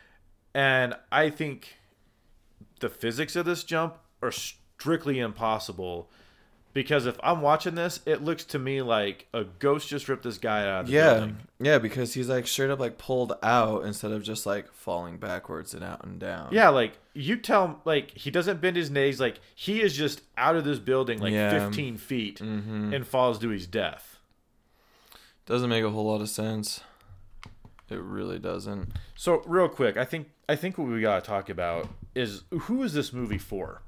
[0.54, 1.76] And I think
[2.80, 6.10] the physics of this jump are strictly impossible
[6.74, 10.38] because if I'm watching this, it looks to me like a ghost just ripped this
[10.38, 11.14] guy out of the Yeah.
[11.14, 11.38] building.
[11.60, 15.74] Yeah, because he's like straight up like pulled out instead of just like falling backwards
[15.74, 16.50] and out and down.
[16.52, 20.22] Yeah, like you tell him, like he doesn't bend his knees, like he is just
[20.38, 21.50] out of this building like Yeah.
[21.68, 22.94] 15 feet Mm-hmm.
[22.94, 24.14] and falls to his death.
[25.46, 26.82] Doesn't make a whole lot of sense.
[27.89, 28.93] It really doesn't.
[29.16, 32.93] So real quick, I think I think what we gotta talk about is who is
[32.93, 33.84] this movie for?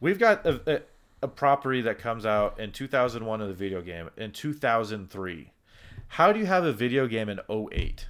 [0.00, 0.80] We've got a, a,
[1.22, 5.50] a property that comes out in 2001 of the video game in 2003.
[6.14, 8.06] How do you have a video game in 08?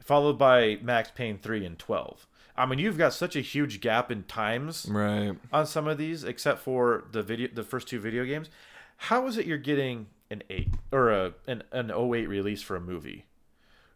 [0.00, 2.26] Followed by Max Payne 3 in 12.
[2.56, 5.34] I mean, you've got such a huge gap in times Right.
[5.52, 8.50] on some of these, except for the video, the first two video games.
[8.96, 12.80] How is it you're getting an eight or a an an 08 release for a
[12.80, 13.26] movie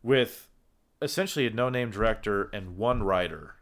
[0.02, 0.48] with
[1.00, 3.54] essentially a no-name director and one writer?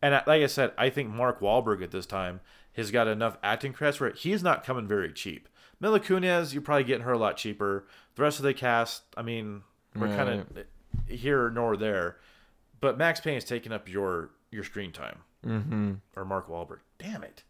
[0.00, 2.40] And like I said, I think Mark Wahlberg at this time
[2.74, 5.48] has got enough acting credits where he's not coming very cheap.
[5.78, 7.86] Mila Kunis, you're probably getting her a lot cheaper.
[8.16, 9.62] The rest of the cast, I mean,
[9.94, 10.46] we're kind of
[11.08, 12.16] here nor there.
[12.80, 15.94] But Max Payne is taking up your your screen time Mm-hmm.
[16.16, 16.78] or Mark Wahlberg.
[16.98, 17.42] Damn it.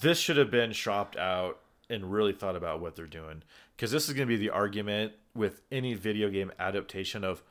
[0.00, 1.60] This should have been shopped out
[1.90, 3.42] and really thought about what they're doing
[3.76, 7.42] because this is going to be the argument with any video game adaptation of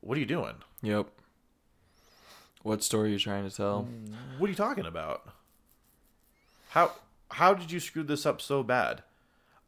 [0.00, 0.54] what are you doing?
[0.82, 1.08] Yep.
[2.62, 3.88] What story are you trying to tell?
[4.38, 5.28] What are you talking about?
[6.70, 6.92] How
[7.30, 9.02] how did you screw this up so bad?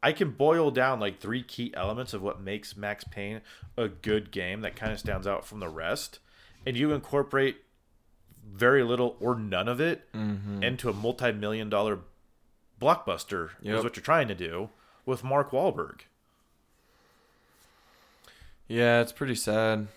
[0.03, 3.41] I can boil down like three key elements of what makes Max Payne
[3.75, 6.19] a good game that kind of stands out from the rest,
[6.65, 7.57] and you incorporate
[8.45, 10.63] very little or none of it Mm-hmm.
[10.63, 11.99] into a multi-million dollar
[12.81, 13.77] blockbuster Yep.
[13.77, 14.69] is what you're trying to do
[15.05, 16.01] with Mark Wahlberg.
[18.67, 19.87] Yeah, it's pretty sad.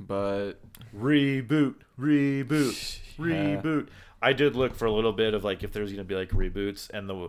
[0.00, 0.54] But
[0.96, 3.24] Reboot, reboot, Yeah.
[3.60, 3.88] reboot.
[4.20, 6.88] I did look for a little bit of like if there's gonna be like reboots,
[6.90, 7.28] and the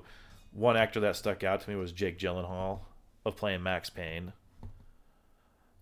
[0.54, 2.80] one actor that stuck out to me was Jake Gyllenhaal
[3.26, 4.32] of playing Max Payne.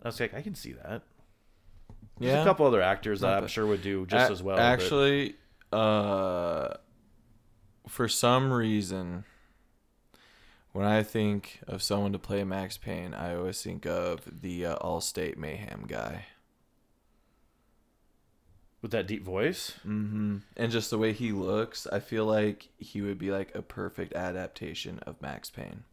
[0.01, 1.03] I was like, I can see that.
[2.19, 4.55] There's yeah, a couple other actors that I'm sure would do just A- as well.
[4.57, 5.35] but- Actually,
[5.71, 6.75] uh,
[7.87, 9.23] for some reason,
[10.71, 14.75] when I think of someone to play Max Payne, I always think of the uh,
[14.77, 16.25] Allstate Mayhem guy.
[18.81, 20.37] with that deep voice, Mm-hmm.
[20.57, 24.13] And just the way he looks, I feel like he would be like a perfect
[24.13, 25.85] adaptation of Max Payne.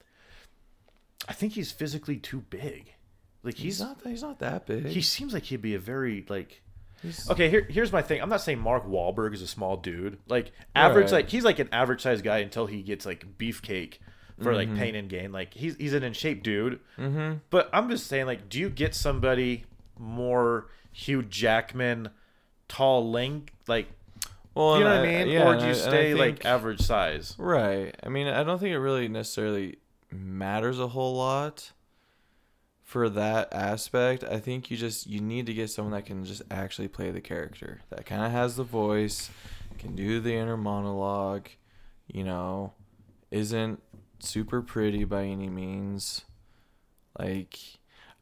[1.29, 2.95] I think he's physically too big.
[3.43, 3.99] Like He's, he's, not.
[4.05, 4.87] He's not that big.
[4.87, 6.63] he seems like he'd be a very like
[7.03, 8.21] He's- Okay, here, here's my thing.
[8.21, 10.19] I'm not saying Mark Wahlberg is a small dude.
[10.29, 11.13] Like average, Right.
[11.13, 13.95] like he's like an average sized guy until he gets like beefcake
[14.43, 14.77] for like Mhm.
[14.79, 15.33] pain and gain.
[15.33, 16.81] Like he's he's an in shape dude.
[16.99, 17.39] Mm-hmm.
[17.49, 19.65] But I'm just saying, like, do you get somebody
[19.99, 22.11] more Hugh Jackman,
[22.69, 23.89] tall length, like
[24.55, 26.81] Well, you know what I I- mean, yeah, or do you I stay like average
[26.83, 27.35] size?
[27.39, 27.95] Right.
[28.03, 29.77] I mean, I don't think it really necessarily
[30.11, 31.73] matters a whole lot
[32.91, 34.25] for that aspect.
[34.25, 37.21] I think you just you need to get someone that can just actually play the
[37.21, 37.83] character.
[37.89, 39.31] That kind of has the voice,
[39.79, 41.51] can do the inner monologue,
[42.09, 42.73] you know,
[43.31, 43.81] isn't
[44.19, 46.23] super pretty by any means.
[47.17, 47.61] Like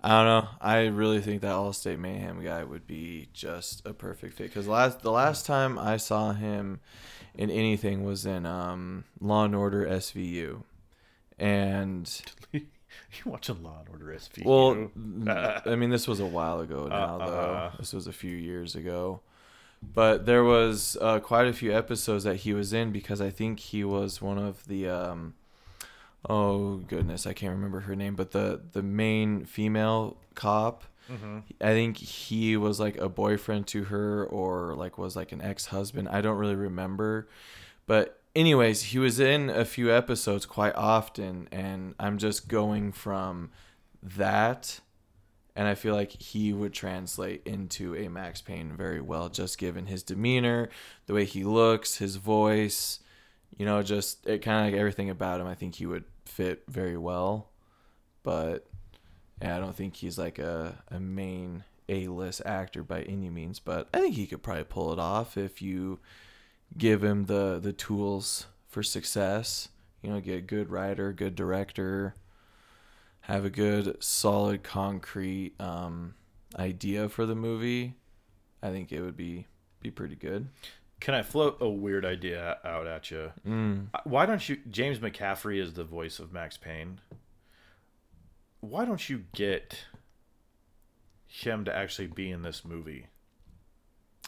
[0.03, 0.49] I don't know.
[0.61, 5.01] I really think that Allstate Mayhem guy would be just a perfect fit cuz last
[5.01, 6.81] the last time I saw him
[7.35, 10.65] in anything was in um, Law and Order SVU,
[11.39, 12.23] and
[13.25, 14.45] you watching Law and Order SVU?
[14.45, 17.41] well, I mean this was a while ago now, Uh, though.
[17.55, 17.71] uh.
[17.79, 19.21] This was a few years ago,
[19.83, 23.61] but there was uh, quite a few episodes that he was in because I think
[23.61, 24.89] he was one of the.
[24.89, 25.35] Um,
[26.29, 30.85] oh goodness, I can't remember her name, but the the main female cop.
[31.11, 31.43] Mhm.
[31.63, 36.07] I think he was like a boyfriend to her or like was like an ex-husband.
[36.11, 37.29] I don't really remember.
[37.87, 43.51] But anyways, he was in a few episodes quite often and I'm just going from
[44.01, 44.81] that
[45.57, 49.87] and I feel like he would translate into a Max Payne very well, just given
[49.87, 50.69] his demeanor,
[51.07, 53.01] the way he looks, his voice,
[53.57, 55.49] you know, just it kind of like everything about him.
[55.49, 57.49] I think he would fit very well,
[58.23, 58.69] but
[59.43, 63.59] yeah, I don't think he's like a a main A list actor by any means.
[63.59, 65.99] But I think he could probably pull it off if you
[66.77, 69.69] give him the the tools for success.
[70.03, 72.15] You know, get a good writer, good director,
[73.23, 76.15] have a good, solid, concrete um,
[76.57, 77.95] idea for the movie.
[78.63, 79.47] I think it would be
[79.81, 80.49] be pretty good.
[81.01, 83.33] Can I float a weird idea out at you?
[83.47, 83.89] Mm.
[84.05, 84.59] Why don't you?
[84.71, 87.01] James McCaffrey is the voice of Max Payne.
[88.61, 89.87] Why don't you get
[91.27, 93.07] him to actually be in this movie?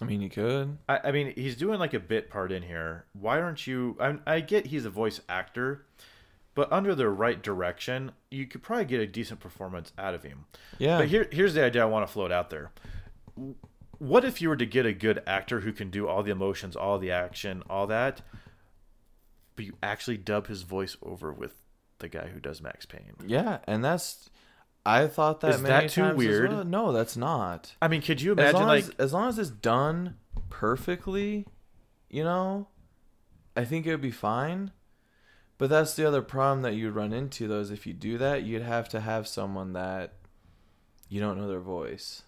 [0.00, 0.78] I mean, you could.
[0.88, 3.04] I, I mean, he's doing like a bit part in here.
[3.12, 3.96] Why aren't you?
[4.00, 5.84] I, I get he's a voice actor,
[6.54, 10.46] but under the right direction, you could probably get a decent performance out of him.
[10.78, 10.98] Yeah.
[10.98, 12.70] But here, here's the idea I want to float out there.
[13.98, 16.76] What if you were to get a good actor who can do all the emotions,
[16.76, 18.22] all the action, all that,
[19.56, 21.54] but you actually dub his voice over with
[21.98, 23.12] the guy who does Max Payne?
[23.26, 24.30] Yeah, and that's.
[24.84, 26.50] I thought that Is many that too times as weird?
[26.50, 26.64] well.
[26.64, 27.74] No, that's not.
[27.82, 30.16] I mean, could you As imagine long like as, as long as it's done
[30.48, 31.46] perfectly,
[32.08, 32.68] you know,
[33.56, 34.72] I think it would be fine.
[35.58, 38.44] But that's the other problem that you'd run into though is if you do that,
[38.44, 40.14] you'd have to have someone that
[41.10, 42.22] you don't know their voice.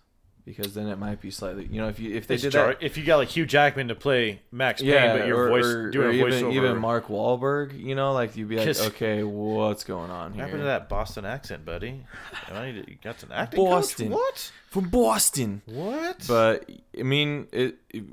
[0.44, 2.66] Because then it might be slightly, you know, if you if they it's did jar-
[2.74, 5.48] that, if you got like Hugh Jackman to play Max Payne, yeah, but your or,
[5.50, 6.52] voice or, doing or a even voiceover.
[6.54, 10.44] even Mark Wahlberg, you know, like you'd be like okay, what's going on What here?
[10.44, 12.04] happened to that Boston accent, buddy?
[12.52, 13.68] I need to- you got an acting coach?
[13.70, 14.10] Boston.
[14.10, 14.50] What?
[14.66, 15.62] From Boston.
[15.66, 16.24] What?
[16.26, 16.68] But
[16.98, 18.04] I mean, it, it-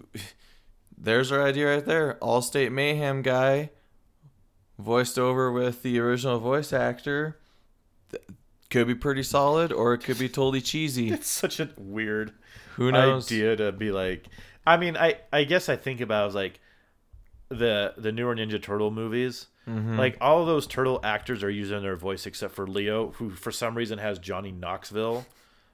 [0.95, 2.15] there's our idea right there.
[2.21, 3.71] Allstate Mayhem guy,
[4.77, 7.39] voiced over with the original voice actor,
[8.69, 11.09] could be pretty solid, or it could be totally cheesy.
[11.13, 12.33] it's such a weird
[12.75, 13.27] Who knows?
[13.27, 14.25] idea to be like.
[14.67, 16.59] I mean, I I guess I think about like
[17.49, 19.47] the the newer Ninja Turtle movies.
[19.67, 19.97] Mhm.
[19.97, 23.51] Like all of those turtle actors are using their voice except for Leo, who for
[23.51, 25.25] some reason has Johnny Knoxville.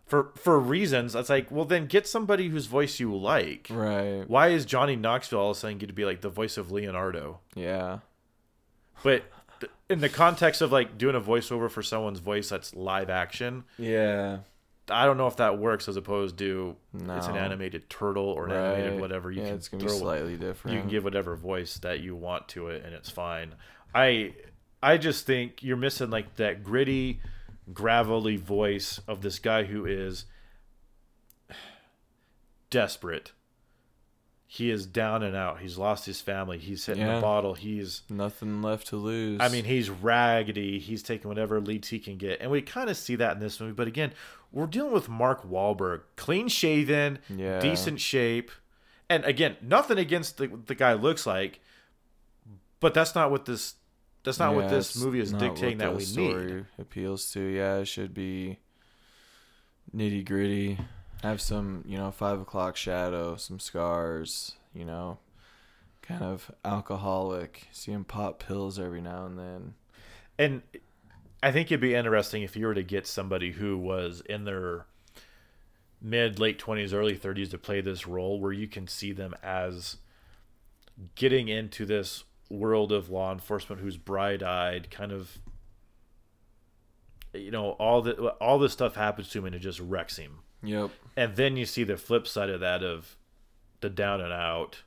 [0.06, 3.68] For for reasons, it's like, well, then get somebody whose voice you like.
[3.72, 4.24] right?
[4.28, 6.72] Why is Johnny Knoxville all of a sudden get to be like the voice of
[6.72, 7.39] Leonardo?
[7.56, 8.00] Yeah,
[9.04, 9.24] But
[9.89, 14.39] in the context of like doing a voiceover for someone's voice that's live action, yeah,
[14.89, 18.51] I don't know if that works as opposed to it's an animated turtle or an
[18.51, 18.73] right.
[18.73, 19.31] animated whatever.
[19.31, 20.75] You yeah, can it's gonna be slightly different.
[20.75, 23.55] you can give whatever voice that you want to it, and it's fine.
[23.93, 24.33] I
[24.81, 27.21] I just think you're missing like that gritty,
[27.73, 30.25] gravelly voice of this guy who is
[32.69, 33.31] desperate.
[34.48, 35.60] He is down and out.
[35.60, 36.60] He's lost his family.
[36.60, 37.16] He's hitting Yeah.
[37.16, 37.56] the bottle.
[37.56, 39.39] He's Nothing left to lose.
[39.41, 40.78] I mean, he's raggedy.
[40.80, 43.60] He's taking whatever leads he can get, and we kind of see that in this
[43.60, 43.74] movie.
[43.74, 44.14] But again,
[44.52, 47.60] we're dealing with Mark Wahlberg, clean shaven, Yeah.
[47.60, 48.52] decent shape,
[49.10, 51.60] and again, nothing against the the guy looks like,
[52.80, 53.74] but that's not what this
[54.24, 56.66] that's not what this movie is dictating that we need.
[56.80, 57.39] appeals to.
[57.41, 58.60] Yeah, it should be
[59.96, 60.78] nitty gritty.
[61.26, 64.53] Have some, you know, five o'clock shadow, some scars.
[64.76, 65.17] You know,
[66.03, 67.67] kind of alcoholic.
[67.71, 69.73] See him pop pills every now and then.
[70.38, 70.61] And
[71.41, 74.86] I think it'd be interesting if you were to get somebody who was in their
[75.99, 79.97] mid late 20s early 30s to play this role where you can see them as
[81.15, 85.39] getting into this world of law enforcement who's bright-eyed kind of
[87.34, 90.39] you know all the all this stuff happens to him and it just wrecks him
[90.66, 90.91] Yep.
[91.16, 93.16] and then you see the flip side of that of
[93.82, 94.84] the down and out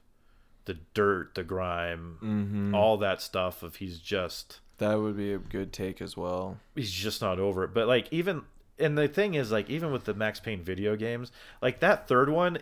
[0.64, 2.74] the dirt the grime Mm-hmm.
[2.74, 6.58] all that stuff of he's just That would be a good take as well.
[6.74, 7.72] he's just not over it.
[7.74, 8.42] But like even
[8.78, 12.28] and the thing is like even with the Max Payne video games, like that third
[12.30, 12.58] one,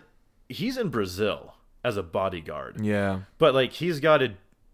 [0.49, 2.81] he's in Brazil as a bodyguard.
[2.83, 3.21] Yeah.
[3.37, 4.33] But like he's got to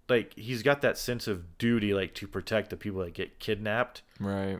[0.10, 4.04] like he's got that sense of duty like to protect the people that get kidnapped
[4.20, 4.60] Right.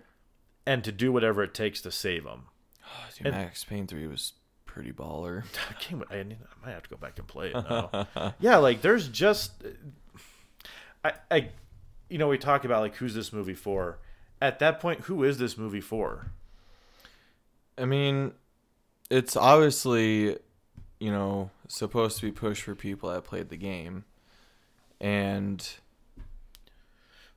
[0.66, 2.48] and to do whatever it takes to save them.
[2.94, 4.34] Oh, dude, And- Max Payne three was
[4.66, 5.44] pretty baller.
[5.70, 6.26] I can't I, I
[6.66, 8.08] might have to go back and play it now.
[8.40, 9.64] yeah, like there's just
[11.04, 11.50] I I
[12.10, 14.00] you know we talk about like who's this movie for?
[14.42, 16.32] At that point, who is this movie for?
[17.78, 18.34] I mean,
[19.10, 20.38] it's obviously,
[21.00, 24.04] you know, supposed to be pushed for people that played the game,
[25.00, 25.66] and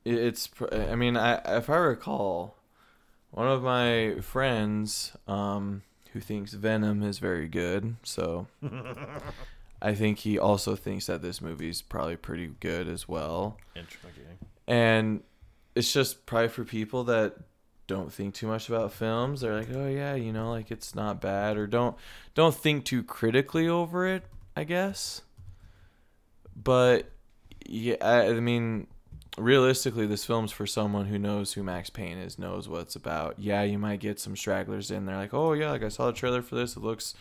[0.04, 0.48] it's.
[0.72, 2.56] I mean, I if I recall,
[3.36, 5.82] one of my friends, um,
[6.12, 8.46] who thinks Venom is very good, so
[9.82, 14.38] I think he also thinks that this movie's probably pretty good as well Interesting.
[14.66, 15.22] and
[15.74, 17.34] it's just probably for people that
[17.86, 19.42] don't think too much about films.
[19.42, 21.94] They're like, oh yeah, you know, like it's not bad, or don't
[22.34, 24.24] don't think too critically over it.
[24.56, 25.20] I guess.
[26.56, 27.10] But
[27.66, 28.86] yeah, I, I mean,
[29.36, 33.38] realistically, this film's for someone who knows who Max Payne is, knows what it's about.
[33.38, 36.12] Yeah, you might get some stragglers in there, like, oh yeah, like I saw the
[36.12, 36.76] trailer for this.
[36.76, 37.14] It looks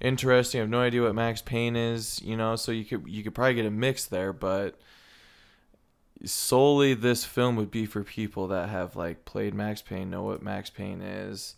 [0.00, 0.60] interesting.
[0.60, 3.34] I have no idea what Max Payne is, you know, so you could you could
[3.34, 4.78] probably get a mix there, but
[6.24, 10.42] solely this film would be for people that have like played Max Payne, know what
[10.42, 11.56] Max Payne is,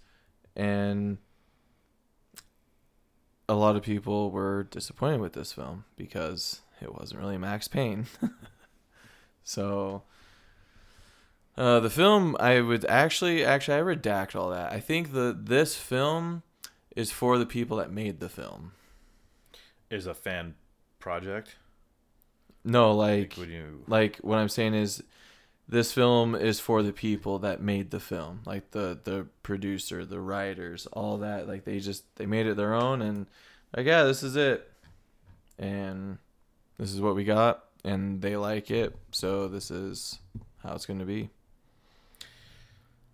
[0.56, 1.18] and
[3.48, 8.06] a lot of people were disappointed with this film because it wasn't really Max Payne.
[9.42, 10.02] so
[11.56, 14.72] uh, the film I would actually actually I redact all that.
[14.72, 16.42] I think the this film
[16.96, 18.72] is for the people that made the film.
[19.90, 20.54] Is a fan
[20.98, 21.56] project.
[22.64, 23.84] No, like Like, you?
[23.86, 25.02] like what I'm saying is
[25.68, 30.20] this film is for the people that made the film, like the the producer, the
[30.20, 31.46] writers, all that.
[31.48, 33.26] Like they just they made it their own and
[33.76, 34.70] like yeah, this is it.
[35.58, 36.18] And
[36.78, 38.94] this is what we got and they like it.
[39.12, 40.18] So this is
[40.62, 41.30] how it's going to be.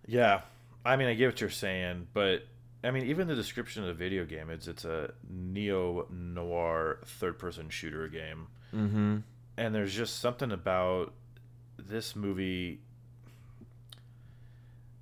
[0.07, 0.41] Yeah,
[0.85, 2.45] I mean, I get what you're saying, but
[2.83, 7.37] I mean, even the description of the video game, it's it's a neo noir third
[7.39, 9.23] person shooter game, Mhm.
[9.57, 11.13] and there's just something about
[11.77, 12.79] this movie.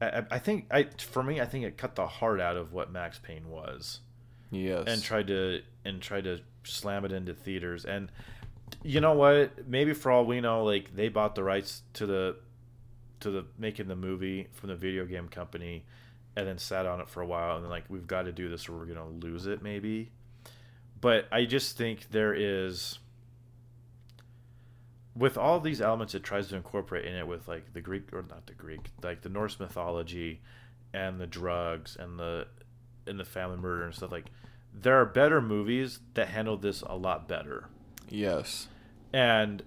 [0.01, 2.73] I, I- I think I for me, I think it cut the heart out of
[2.73, 3.99] what Max Payne was.
[4.51, 4.85] Yes.
[4.87, 8.09] and tried to and tried to slam it into theaters and
[8.83, 9.67] you know what?
[9.67, 12.37] Maybe for all we know like they bought the rights to the
[13.21, 15.85] to the making the movie from the video game company
[16.35, 18.49] and then sat on it for a while and then like we've got to do
[18.49, 20.11] this or we're gonna lose it maybe.
[21.01, 22.99] But i just think there is
[25.15, 28.23] with all these elements it tries to incorporate in it with like the greek or
[28.29, 30.41] not the greek like the norse mythology
[30.93, 32.47] and the drugs and the
[33.07, 34.25] and the family murder and stuff like
[34.73, 37.69] there are better movies that handle this a lot better
[38.09, 38.67] yes.
[39.13, 39.63] and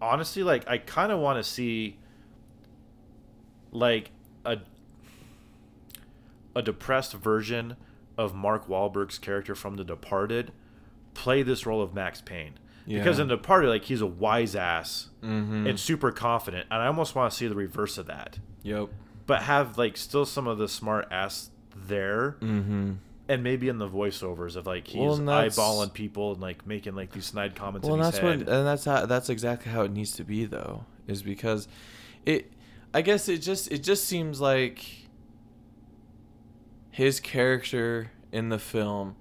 [0.00, 1.96] honestly like i kind of want to see
[3.70, 4.10] like
[4.44, 4.58] a
[6.54, 7.76] a depressed version
[8.18, 10.52] of mark Wahlberg's character from the departed
[11.14, 12.98] play this role of max payne Yeah.
[12.98, 15.68] because in the departed like he's a wise ass Mhm.
[15.68, 18.88] and super confident and i almost want to see the reverse of that Yep.
[19.26, 22.96] but have like still some of the smart ass there Mhm.
[23.32, 27.12] And maybe in the voiceovers of like he's Well, eyeballing people and like making like
[27.12, 29.82] these snide comments Well, in and his that's what, and that's how, that's exactly how
[29.82, 31.66] it needs to be, though, is because
[32.26, 32.52] it,
[32.92, 34.84] I guess it just, it just seems like
[36.90, 39.16] his character in the film,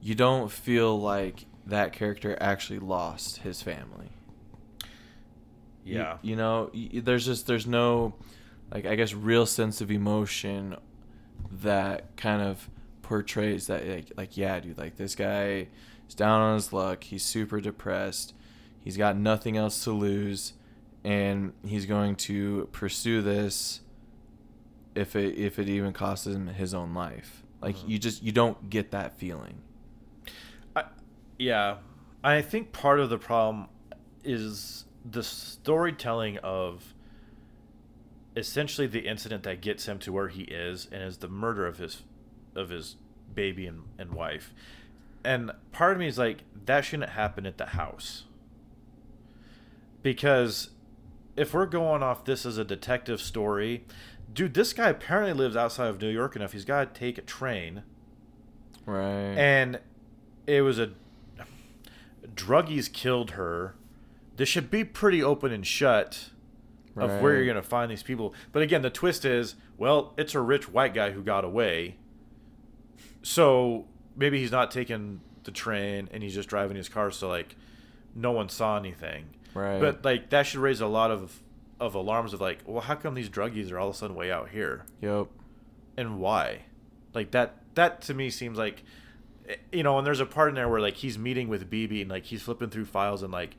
[0.00, 4.10] you don't feel like that character actually lost his family.
[5.84, 8.14] Yeah, you, know, y- there's just, there's no,
[8.72, 10.74] like, I guess, real sense of emotion
[11.62, 12.68] that kind of
[13.06, 15.68] portrays that like, like yeah dude like this guy
[16.08, 18.34] is down on his luck he's super depressed
[18.82, 20.54] he's got nothing else to lose
[21.04, 23.80] and he's going to pursue this
[24.96, 27.88] if it if it even costs him his own life like Mhm.
[27.90, 29.58] you just you don't get that feeling
[30.74, 30.84] I,
[31.38, 31.76] yeah.
[32.24, 33.68] I think part of the problem
[34.24, 36.92] is the storytelling of
[38.36, 41.78] essentially the incident that gets him to where he is, and is the murder of
[41.78, 42.02] his
[42.56, 42.96] of his
[43.34, 44.52] baby and, and wife.
[45.24, 48.24] And part of me is like that shouldn't happen at the house
[50.02, 50.70] because
[51.36, 53.84] if we're going off this as a detective story,
[54.32, 56.52] dude, this guy apparently lives outside of New York enough.
[56.52, 57.82] He's got to take a train,
[58.86, 59.80] right and
[60.46, 60.92] it was a
[62.34, 63.74] druggies killed her.
[64.36, 66.30] This should be pretty open and shut
[66.96, 68.32] of where you're gonna find these people.
[68.52, 71.96] But again, the twist is, well, it's a rich white guy who got away.
[73.26, 77.56] So maybe he's not taking the train and he's just driving his car, so like
[78.14, 79.26] no one saw anything.
[79.52, 79.80] right.
[79.80, 81.42] But like that should raise a lot of
[81.80, 84.30] of alarms of like, well, how come these druggies are all of a sudden way
[84.30, 84.84] out here?
[85.00, 85.26] yep
[85.96, 86.66] and why?
[87.14, 88.84] Like that that to me seems like
[89.72, 92.10] you know and there's a part in there where like he's meeting with bb and
[92.10, 93.56] like he's flipping through files and like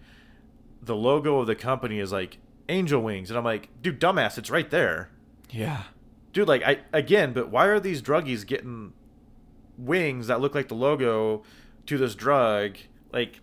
[0.82, 2.38] the logo of the company is like
[2.70, 3.30] angel wings.
[3.30, 5.10] And i'm like dude dumbass it's right there.
[5.50, 5.84] Yeah.
[6.32, 8.94] Dude like i again but why are these druggies getting
[9.78, 11.44] wings that look like the logo
[11.86, 12.78] to this drug
[13.12, 13.40] like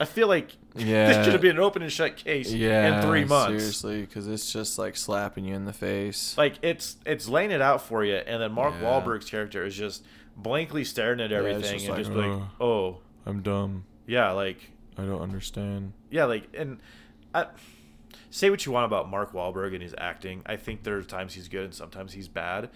[0.00, 1.08] i feel like Yeah.
[1.08, 4.26] this should have been an open and shut case yeah in three months seriously because
[4.26, 8.02] it's just like slapping you in the face like it's it's laying it out for
[8.04, 8.84] you and then mark Yeah.
[8.88, 10.02] Wahlberg's character is just
[10.34, 15.02] blankly staring at everything just and like, just like oh i'm dumb yeah like i
[15.02, 16.78] don't understand yeah like and
[17.34, 17.46] I,
[18.30, 20.42] say what you want about Mark Wahlberg and his acting.
[20.46, 22.70] I think there are times he's good and sometimes he's bad.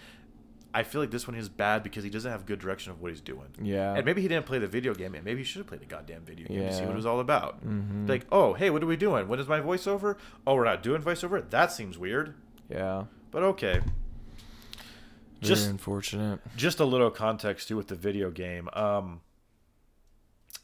[0.79, 3.09] I feel like this one is bad because he doesn't have good direction of what
[3.11, 3.47] he's doing.
[3.61, 3.93] Yeah.
[3.95, 5.85] And maybe he didn't play the video game, and maybe he should have played the
[5.87, 7.65] goddamn video game to see what it was all about.
[7.65, 8.07] Mhm.
[8.07, 9.27] Like, oh, hey, what are we doing?
[9.27, 10.17] When is my voiceover?
[10.45, 11.49] Oh, we're not doing voiceover?
[11.49, 12.35] That seems weird.
[12.69, 13.05] yeah.
[13.31, 13.79] But okay.
[13.79, 13.85] Very
[15.41, 16.39] Just unfortunate.
[16.55, 18.69] just a little context too with the video game.
[18.73, 19.21] Um,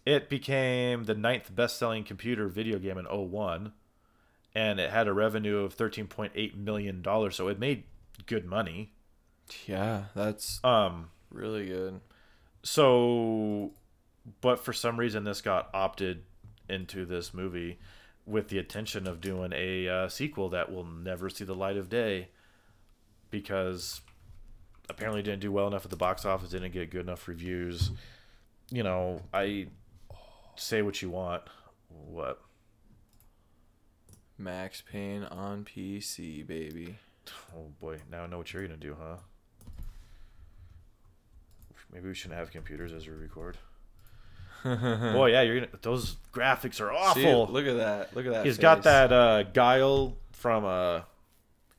[0.06, 3.74] it became the ninth best-selling computer video game in 01,
[4.56, 7.36] and it had a revenue of 13.8 million dollars.
[7.36, 7.84] So it made
[8.26, 8.93] good money.
[9.68, 12.00] Yeah, that's Um, really good.
[12.64, 13.72] so,
[14.42, 16.24] but for some reason, this got opted
[16.70, 17.78] into this movie
[18.26, 21.90] with the intention of doing a uh, sequel that will never see the light of
[21.90, 22.30] day
[23.32, 24.00] because
[24.90, 27.92] apparently didn't do well enough at the box office, didn't get good enough reviews.
[28.72, 29.68] You know, I
[30.56, 31.44] say what you want.
[31.90, 32.42] What?
[34.38, 36.96] Max Payne on PC, baby.
[37.56, 39.18] Oh boy, now I know what you're gonna do, huh?
[41.94, 43.58] Maybe we shouldn't have computers as we record.
[44.64, 45.68] Boy, yeah, you're gonna.
[45.82, 47.48] Those graphics are See, awful.
[47.54, 48.16] look at that.
[48.16, 48.46] Look at that.
[48.46, 51.02] He's got that uh, guile from uh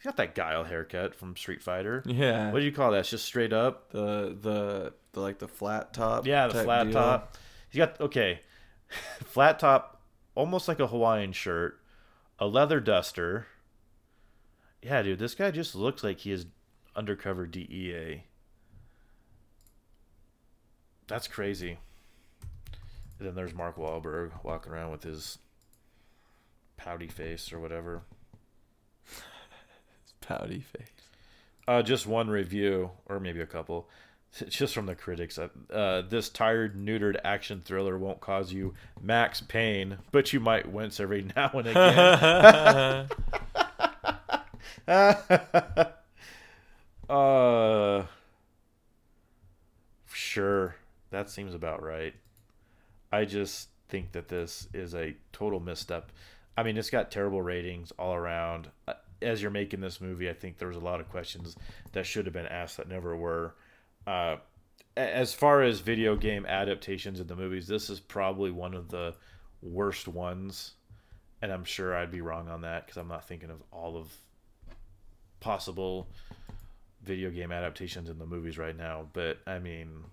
[0.05, 2.03] He's got that guile haircut from Street Fighter.
[2.05, 2.53] Yeah.
[2.53, 2.99] What do you call that?
[2.99, 3.91] It's just straight up.
[3.91, 6.27] the the the like the flat top.
[6.27, 6.93] Yeah, the flat deal.
[6.93, 7.39] top.
[7.71, 8.41] He's got okay,
[9.25, 10.03] flat top,
[10.35, 11.81] almost like a Hawaiian shirt,
[12.39, 13.47] a leather duster.
[14.83, 16.45] Yeah, dude, this guy just looks like he is
[16.95, 18.25] undercover DEA.
[21.07, 21.79] That's crazy.
[23.19, 25.39] And then there's Mark Wahlberg walking around with his
[26.77, 28.03] pouty face or whatever.
[30.21, 30.89] Pouty face.
[31.67, 33.89] Uh, just one review, or maybe a couple,
[34.39, 35.39] It's just from the critics.
[35.39, 40.71] Uh, uh, this tired, neutered action thriller won't cause you max pain, but you might
[40.71, 43.09] wince every now and again.
[47.09, 48.03] uh,
[50.13, 50.75] sure,
[51.15, 52.15] that seems about right.
[53.11, 56.11] I just think that this is a total misstep.
[56.57, 58.69] I mean, it's got terrible ratings all around.
[58.87, 61.57] Uh, As you're making this movie, I think there was a lot of questions
[61.93, 63.55] that should have been asked that never were.
[64.07, 64.37] Uh,
[64.97, 69.15] as far as video game adaptations in the movies, this is probably one of the
[69.63, 70.75] worst ones,
[71.43, 74.13] and I'm sure I'd be wrong on that because I'm not thinking of all of
[75.41, 76.09] possible
[77.03, 79.09] video game adaptations in the movies right now.
[79.13, 80.05] But I mean,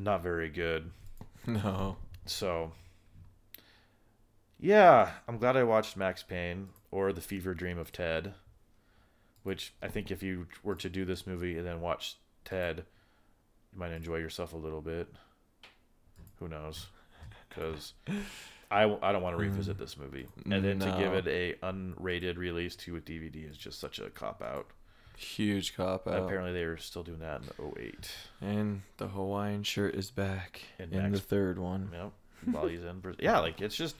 [0.00, 0.90] not very good.
[1.46, 1.96] No.
[2.26, 2.72] So,
[4.60, 8.34] yeah, I'm glad I watched Max Payne or The Fever Dream of Ted,
[9.42, 12.84] which I think if you were to do this movie and then watch Ted,
[13.72, 15.08] you might enjoy yourself a little bit.
[16.40, 16.88] Who knows?
[17.48, 17.94] Because
[18.70, 19.50] I, I don't want to hmm.
[19.50, 20.26] revisit this movie.
[20.44, 24.10] And then to give it a unrated release to a DVD is just such a
[24.10, 24.66] cop out.
[25.20, 26.22] Huge cop out.
[26.24, 28.10] Apparently they were still doing that in 08.
[28.40, 31.90] And the Hawaiian shirt is back And in Max- the third one.
[31.92, 32.12] Yep.
[32.54, 33.20] While he's in Brazil.
[33.22, 33.96] Yeah, like it's just,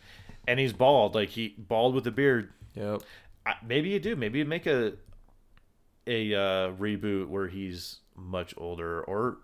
[0.48, 1.14] and he's bald.
[1.14, 2.50] Like he bald with a beard.
[2.74, 3.02] Yep.
[3.44, 4.16] I, maybe you do.
[4.16, 4.94] Maybe you make a
[6.06, 9.36] a uh, reboot where he's much older, or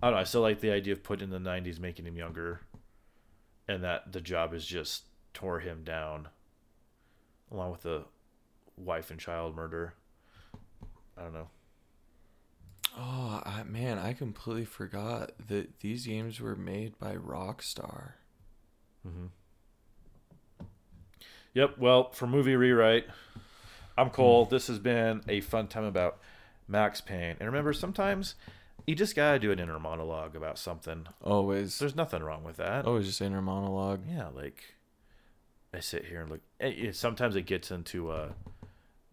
[0.00, 0.20] I don't know.
[0.20, 2.60] I still like the idea of putting in the '90s, making him younger,
[3.66, 5.02] and that the job is just
[5.34, 6.28] tore him down,
[7.50, 8.04] along with the
[8.76, 9.94] wife and child murder.
[11.16, 11.48] I don't know.
[12.96, 18.12] Oh I, man, I completely forgot that these games were made by Rockstar.
[19.06, 19.26] Mm-hmm.
[21.54, 21.78] Yep.
[21.78, 23.06] Well, for movie rewrite,
[23.96, 24.46] I'm Cole.
[24.46, 26.18] This has been a fun time about
[26.66, 27.36] Max Payne.
[27.38, 28.34] And remember, sometimes
[28.86, 31.06] you just gotta do an inner monologue about something.
[31.22, 32.86] Always, There's nothing wrong with that.
[32.86, 34.00] always just inner monologue.
[34.08, 34.62] Yeah, like
[35.74, 36.40] I sit here and look.
[36.58, 38.32] it- it- sometimes it gets into uh,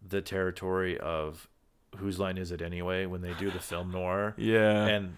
[0.05, 1.49] the territory of
[1.97, 4.33] whose line is it anyway when they do the film noir.
[4.37, 4.85] Yeah.
[4.87, 5.15] And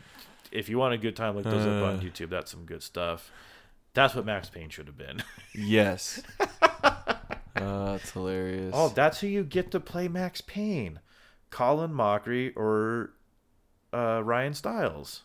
[0.51, 2.01] if you want a good time, look those up on Uh.
[2.01, 2.29] YouTube.
[2.29, 3.31] That's some good stuff.
[3.93, 5.21] That's what Max Payne should have been.
[5.53, 6.21] yes.
[6.39, 7.05] oh,
[7.55, 8.73] that's hilarious.
[8.75, 10.99] Oh, that's who you get to play Max Payne,
[11.49, 13.11] Colin Mochrie or
[13.93, 15.23] uh, Ryan Stiles.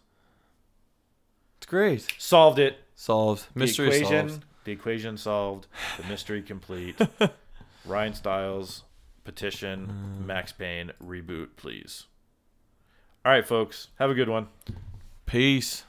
[1.59, 2.07] it's great.
[2.19, 2.79] Solved it.
[2.97, 3.47] Solved.
[3.55, 4.45] Mystery the equation, solved.
[4.65, 5.67] The equation solved.
[5.99, 6.99] The mystery complete.
[7.85, 8.83] Ryan Stiles
[9.27, 9.87] petition.
[9.87, 10.27] Hmm.
[10.27, 12.05] Max Payne reboot, please.
[13.25, 13.89] All right, folks.
[13.99, 14.49] Have a good one.
[15.27, 15.85] Peace.